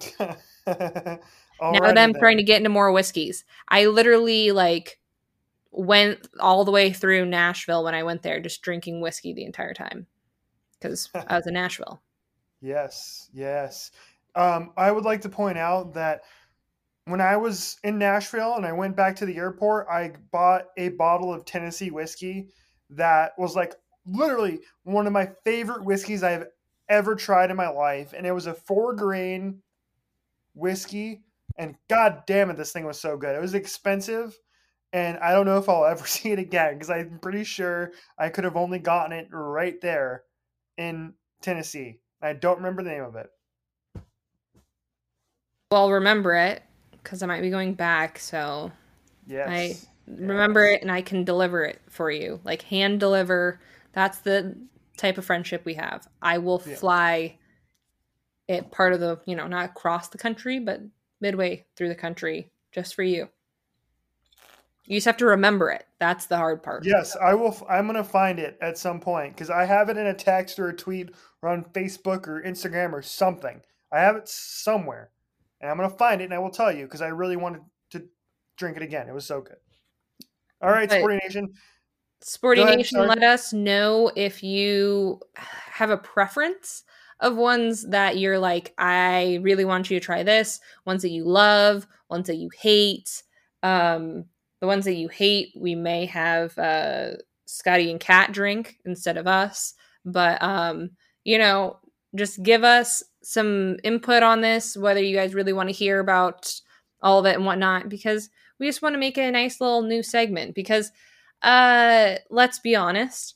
now 0.18 0.36
that 0.66 1.98
I'm 1.98 2.14
trying 2.14 2.36
to 2.36 2.42
get 2.42 2.58
into 2.58 2.68
more 2.68 2.92
whiskeys, 2.92 3.44
I 3.68 3.86
literally 3.86 4.52
like 4.52 5.00
went 5.70 6.28
all 6.38 6.64
the 6.64 6.70
way 6.70 6.92
through 6.92 7.24
Nashville 7.26 7.84
when 7.84 7.94
I 7.94 8.02
went 8.02 8.22
there, 8.22 8.40
just 8.40 8.62
drinking 8.62 9.00
whiskey 9.00 9.32
the 9.32 9.44
entire 9.44 9.74
time 9.74 10.06
because 10.80 11.08
I 11.28 11.36
was 11.36 11.46
in 11.46 11.54
Nashville. 11.54 12.02
Yes, 12.60 13.28
yes. 13.32 13.90
Um, 14.34 14.72
I 14.76 14.92
would 14.92 15.04
like 15.04 15.20
to 15.22 15.28
point 15.28 15.58
out 15.58 15.94
that 15.94 16.22
when 17.06 17.20
I 17.20 17.36
was 17.36 17.78
in 17.82 17.98
Nashville 17.98 18.54
and 18.54 18.64
I 18.64 18.72
went 18.72 18.96
back 18.96 19.16
to 19.16 19.26
the 19.26 19.36
airport, 19.36 19.88
I 19.90 20.12
bought 20.30 20.66
a 20.76 20.90
bottle 20.90 21.32
of 21.32 21.44
Tennessee 21.44 21.90
whiskey 21.90 22.48
that 22.90 23.32
was 23.38 23.56
like 23.56 23.74
literally 24.06 24.60
one 24.84 25.06
of 25.06 25.12
my 25.12 25.30
favorite 25.44 25.84
whiskeys 25.84 26.22
I've 26.22 26.46
ever 26.88 27.16
tried 27.16 27.50
in 27.50 27.56
my 27.56 27.68
life. 27.68 28.12
And 28.16 28.26
it 28.26 28.32
was 28.32 28.46
a 28.46 28.54
four 28.54 28.94
grain 28.94 29.62
whiskey. 30.54 31.22
And 31.58 31.74
god 31.88 32.22
damn 32.26 32.50
it, 32.50 32.56
this 32.56 32.72
thing 32.72 32.86
was 32.86 33.00
so 33.00 33.16
good. 33.16 33.34
It 33.34 33.40
was 33.40 33.54
expensive. 33.54 34.38
And 34.92 35.18
I 35.18 35.32
don't 35.32 35.46
know 35.46 35.58
if 35.58 35.68
I'll 35.68 35.86
ever 35.86 36.06
see 36.06 36.30
it 36.30 36.38
again 36.38 36.74
because 36.74 36.90
I'm 36.90 37.18
pretty 37.20 37.44
sure 37.44 37.92
I 38.16 38.28
could 38.28 38.44
have 38.44 38.56
only 38.56 38.78
gotten 38.78 39.12
it 39.12 39.26
right 39.32 39.80
there 39.80 40.22
in 40.76 41.14
Tennessee. 41.40 41.98
I 42.20 42.34
don't 42.34 42.58
remember 42.58 42.84
the 42.84 42.90
name 42.90 43.02
of 43.02 43.16
it. 43.16 43.28
Well, 45.70 45.84
I'll 45.84 45.92
remember 45.92 46.34
it 46.34 46.62
because 47.02 47.22
I 47.22 47.26
might 47.26 47.40
be 47.42 47.50
going 47.50 47.74
back. 47.74 48.18
So 48.18 48.72
Yes. 49.26 49.48
I 49.48 50.12
remember 50.12 50.64
it 50.64 50.82
and 50.82 50.90
I 50.90 51.02
can 51.02 51.24
deliver 51.24 51.64
it 51.64 51.80
for 51.88 52.10
you. 52.10 52.40
Like 52.44 52.62
hand 52.62 53.00
deliver. 53.00 53.60
That's 53.92 54.18
the 54.18 54.56
type 54.96 55.18
of 55.18 55.24
friendship 55.24 55.64
we 55.64 55.74
have. 55.74 56.06
I 56.20 56.38
will 56.38 56.62
Yeah. 56.66 56.74
fly 56.76 57.38
it 58.48 58.70
part 58.70 58.92
of 58.92 59.00
the, 59.00 59.20
you 59.24 59.36
know, 59.36 59.46
not 59.46 59.66
across 59.66 60.08
the 60.08 60.18
country, 60.18 60.58
but 60.58 60.80
midway 61.20 61.64
through 61.76 61.88
the 61.88 61.94
country 61.94 62.50
just 62.72 62.94
for 62.94 63.02
you. 63.04 63.28
You 64.86 64.96
just 64.96 65.06
have 65.06 65.16
to 65.18 65.26
remember 65.26 65.70
it. 65.70 65.86
That's 66.00 66.26
the 66.26 66.36
hard 66.36 66.62
part. 66.64 66.84
Yes, 66.84 67.16
I 67.16 67.34
will. 67.34 67.52
f- 67.52 67.62
I'm 67.68 67.86
gonna 67.86 68.02
find 68.02 68.40
it 68.40 68.58
at 68.60 68.76
some 68.76 68.98
point 68.98 69.34
because 69.34 69.48
I 69.48 69.64
have 69.64 69.88
it 69.88 69.96
in 69.96 70.06
a 70.08 70.12
text 70.14 70.58
or 70.58 70.68
a 70.68 70.76
tweet 70.76 71.10
or 71.40 71.50
on 71.50 71.64
Facebook 71.66 72.26
or 72.26 72.42
Instagram 72.42 72.92
or 72.92 73.00
something. 73.00 73.62
I 73.92 74.00
have 74.00 74.16
it 74.16 74.28
somewhere, 74.28 75.10
and 75.62 75.70
I'm 75.70 75.76
gonna 75.78 75.88
find 75.90 76.20
it 76.20 76.24
and 76.24 76.34
I 76.34 76.38
will 76.38 76.50
tell 76.50 76.70
you 76.70 76.84
because 76.84 77.00
I 77.00 77.08
really 77.08 77.36
wanted 77.36 77.62
to 77.92 78.04
drink 78.58 78.76
it 78.76 78.82
again. 78.82 79.08
It 79.08 79.14
was 79.14 79.24
so 79.24 79.40
good. 79.40 79.56
All 80.60 80.70
right, 80.70 80.88
But- 80.88 80.98
Sporting 80.98 81.20
Nation. 81.24 81.54
Sporty 82.24 82.60
ahead, 82.60 82.76
Nation, 82.78 82.96
sorry. 82.98 83.08
let 83.08 83.22
us 83.24 83.52
know 83.52 84.12
if 84.14 84.44
you 84.44 85.20
have 85.34 85.90
a 85.90 85.96
preference 85.96 86.84
of 87.18 87.36
ones 87.36 87.82
that 87.88 88.16
you're 88.16 88.38
like, 88.38 88.72
I 88.78 89.40
really 89.42 89.64
want 89.64 89.90
you 89.90 89.98
to 89.98 90.04
try 90.04 90.22
this, 90.22 90.60
ones 90.86 91.02
that 91.02 91.10
you 91.10 91.24
love, 91.24 91.86
ones 92.10 92.28
that 92.28 92.36
you 92.36 92.48
hate. 92.56 93.24
Um, 93.64 94.26
the 94.60 94.68
ones 94.68 94.84
that 94.84 94.94
you 94.94 95.08
hate, 95.08 95.52
we 95.56 95.74
may 95.74 96.06
have 96.06 96.56
uh, 96.58 97.14
Scotty 97.46 97.90
and 97.90 97.98
Cat 97.98 98.30
drink 98.30 98.76
instead 98.84 99.16
of 99.16 99.26
us. 99.26 99.74
But, 100.04 100.40
um, 100.42 100.90
you 101.24 101.38
know, 101.38 101.80
just 102.14 102.40
give 102.44 102.62
us 102.62 103.02
some 103.22 103.78
input 103.84 104.22
on 104.22 104.40
this, 104.40 104.76
whether 104.76 105.00
you 105.02 105.16
guys 105.16 105.34
really 105.34 105.52
want 105.52 105.68
to 105.68 105.74
hear 105.74 106.00
about 106.00 106.52
all 107.00 107.18
of 107.18 107.26
it 107.26 107.36
and 107.36 107.46
whatnot, 107.46 107.88
because 107.88 108.30
we 108.58 108.66
just 108.66 108.82
want 108.82 108.94
to 108.94 108.98
make 108.98 109.18
it 109.18 109.22
a 109.22 109.30
nice 109.30 109.60
little 109.60 109.82
new 109.82 110.02
segment. 110.02 110.54
Because 110.54 110.92
uh 111.42 112.14
let's 112.30 112.58
be 112.60 112.76
honest 112.76 113.34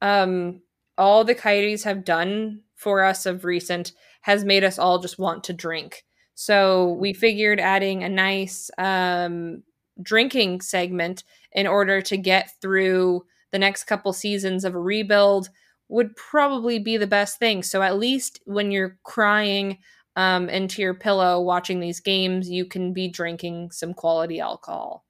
um 0.00 0.60
all 0.96 1.24
the 1.24 1.34
coyotes 1.34 1.84
have 1.84 2.04
done 2.04 2.60
for 2.76 3.02
us 3.02 3.26
of 3.26 3.44
recent 3.44 3.92
has 4.22 4.44
made 4.44 4.64
us 4.64 4.78
all 4.78 4.98
just 4.98 5.18
want 5.18 5.42
to 5.44 5.52
drink 5.52 6.04
so 6.34 6.92
we 7.00 7.12
figured 7.12 7.58
adding 7.58 8.04
a 8.04 8.08
nice 8.08 8.70
um 8.78 9.62
drinking 10.00 10.60
segment 10.60 11.24
in 11.52 11.66
order 11.66 12.00
to 12.00 12.16
get 12.16 12.50
through 12.62 13.24
the 13.50 13.58
next 13.58 13.84
couple 13.84 14.12
seasons 14.12 14.64
of 14.64 14.74
a 14.74 14.80
rebuild 14.80 15.48
would 15.88 16.14
probably 16.16 16.78
be 16.78 16.96
the 16.96 17.06
best 17.06 17.38
thing 17.38 17.62
so 17.62 17.82
at 17.82 17.98
least 17.98 18.40
when 18.44 18.70
you're 18.70 18.98
crying 19.04 19.78
um, 20.16 20.48
into 20.48 20.82
your 20.82 20.94
pillow 20.94 21.40
watching 21.40 21.80
these 21.80 22.00
games 22.00 22.50
you 22.50 22.64
can 22.64 22.92
be 22.92 23.08
drinking 23.08 23.70
some 23.70 23.94
quality 23.94 24.40
alcohol 24.40 25.04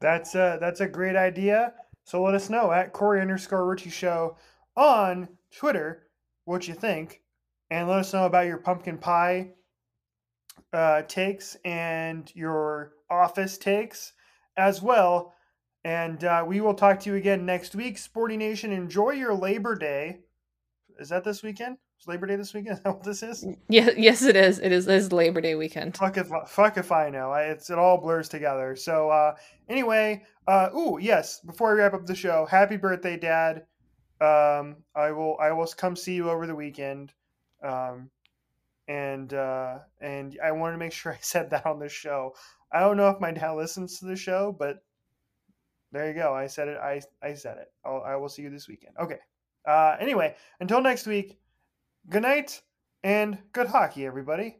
That's 0.00 0.34
a 0.34 0.58
that's 0.60 0.80
a 0.80 0.88
great 0.88 1.16
idea. 1.16 1.74
So 2.04 2.22
let 2.22 2.34
us 2.34 2.50
know 2.50 2.72
at 2.72 2.92
Corey 2.92 3.20
underscore 3.20 3.66
Richie 3.66 3.90
Show 3.90 4.36
on 4.76 5.28
Twitter 5.50 6.08
what 6.44 6.68
you 6.68 6.74
think, 6.74 7.22
and 7.70 7.88
let 7.88 8.00
us 8.00 8.12
know 8.12 8.26
about 8.26 8.46
your 8.46 8.58
pumpkin 8.58 8.98
pie 8.98 9.52
uh, 10.72 11.02
takes 11.02 11.56
and 11.64 12.30
your 12.34 12.92
office 13.10 13.58
takes 13.58 14.12
as 14.56 14.80
well. 14.80 15.34
And 15.88 16.22
uh, 16.22 16.44
we 16.46 16.60
will 16.60 16.74
talk 16.74 17.00
to 17.00 17.10
you 17.10 17.16
again 17.16 17.46
next 17.46 17.74
week. 17.74 17.96
Sporty 17.96 18.36
Nation, 18.36 18.72
enjoy 18.72 19.12
your 19.12 19.32
Labor 19.32 19.74
Day. 19.74 20.18
Is 21.00 21.08
that 21.08 21.24
this 21.24 21.42
weekend? 21.42 21.78
Is 21.98 22.06
Labor 22.06 22.26
Day 22.26 22.36
this 22.36 22.52
weekend? 22.52 22.76
Is 22.76 22.82
that 22.82 22.90
what 22.90 23.04
this 23.04 23.22
is? 23.22 23.46
Yeah, 23.70 23.88
yes, 23.96 24.20
it 24.20 24.36
is. 24.36 24.58
It 24.58 24.70
is. 24.70 24.86
It 24.86 24.94
is 24.94 25.12
Labor 25.12 25.40
Day 25.40 25.54
weekend. 25.54 25.96
Fuck 25.96 26.18
if 26.18 26.28
fuck 26.46 26.76
if 26.76 26.92
I 26.92 27.08
know. 27.08 27.30
I, 27.30 27.44
it's 27.44 27.70
it 27.70 27.78
all 27.78 27.96
blurs 27.96 28.28
together. 28.28 28.76
So 28.76 29.08
uh, 29.08 29.36
anyway, 29.70 30.24
uh, 30.46 30.68
ooh 30.76 30.98
yes. 31.00 31.40
Before 31.40 31.70
I 31.70 31.72
wrap 31.72 31.94
up 31.94 32.04
the 32.04 32.14
show, 32.14 32.44
happy 32.44 32.76
birthday, 32.76 33.16
Dad. 33.16 33.64
Um, 34.20 34.76
I 34.94 35.12
will 35.12 35.38
I 35.40 35.52
will 35.52 35.68
come 35.68 35.96
see 35.96 36.12
you 36.12 36.28
over 36.28 36.46
the 36.46 36.54
weekend. 36.54 37.14
Um, 37.64 38.10
and 38.88 39.32
uh, 39.32 39.78
and 40.02 40.38
I 40.44 40.52
wanted 40.52 40.72
to 40.72 40.78
make 40.80 40.92
sure 40.92 41.12
I 41.14 41.18
said 41.22 41.48
that 41.48 41.64
on 41.64 41.78
the 41.78 41.88
show. 41.88 42.34
I 42.70 42.80
don't 42.80 42.98
know 42.98 43.08
if 43.08 43.20
my 43.20 43.32
dad 43.32 43.52
listens 43.52 43.98
to 44.00 44.04
the 44.04 44.16
show, 44.16 44.54
but 44.58 44.82
there 45.92 46.08
you 46.08 46.14
go. 46.14 46.34
I 46.34 46.46
said 46.46 46.68
it. 46.68 46.78
I 46.78 47.00
I 47.22 47.34
said 47.34 47.58
it. 47.58 47.68
I'll, 47.84 48.02
I 48.02 48.16
will 48.16 48.28
see 48.28 48.42
you 48.42 48.50
this 48.50 48.68
weekend. 48.68 48.94
Okay. 49.00 49.18
Uh, 49.66 49.96
anyway, 50.00 50.34
until 50.60 50.80
next 50.80 51.06
week. 51.06 51.38
Good 52.08 52.22
night 52.22 52.62
and 53.02 53.38
good 53.52 53.66
hockey, 53.66 54.06
everybody. 54.06 54.56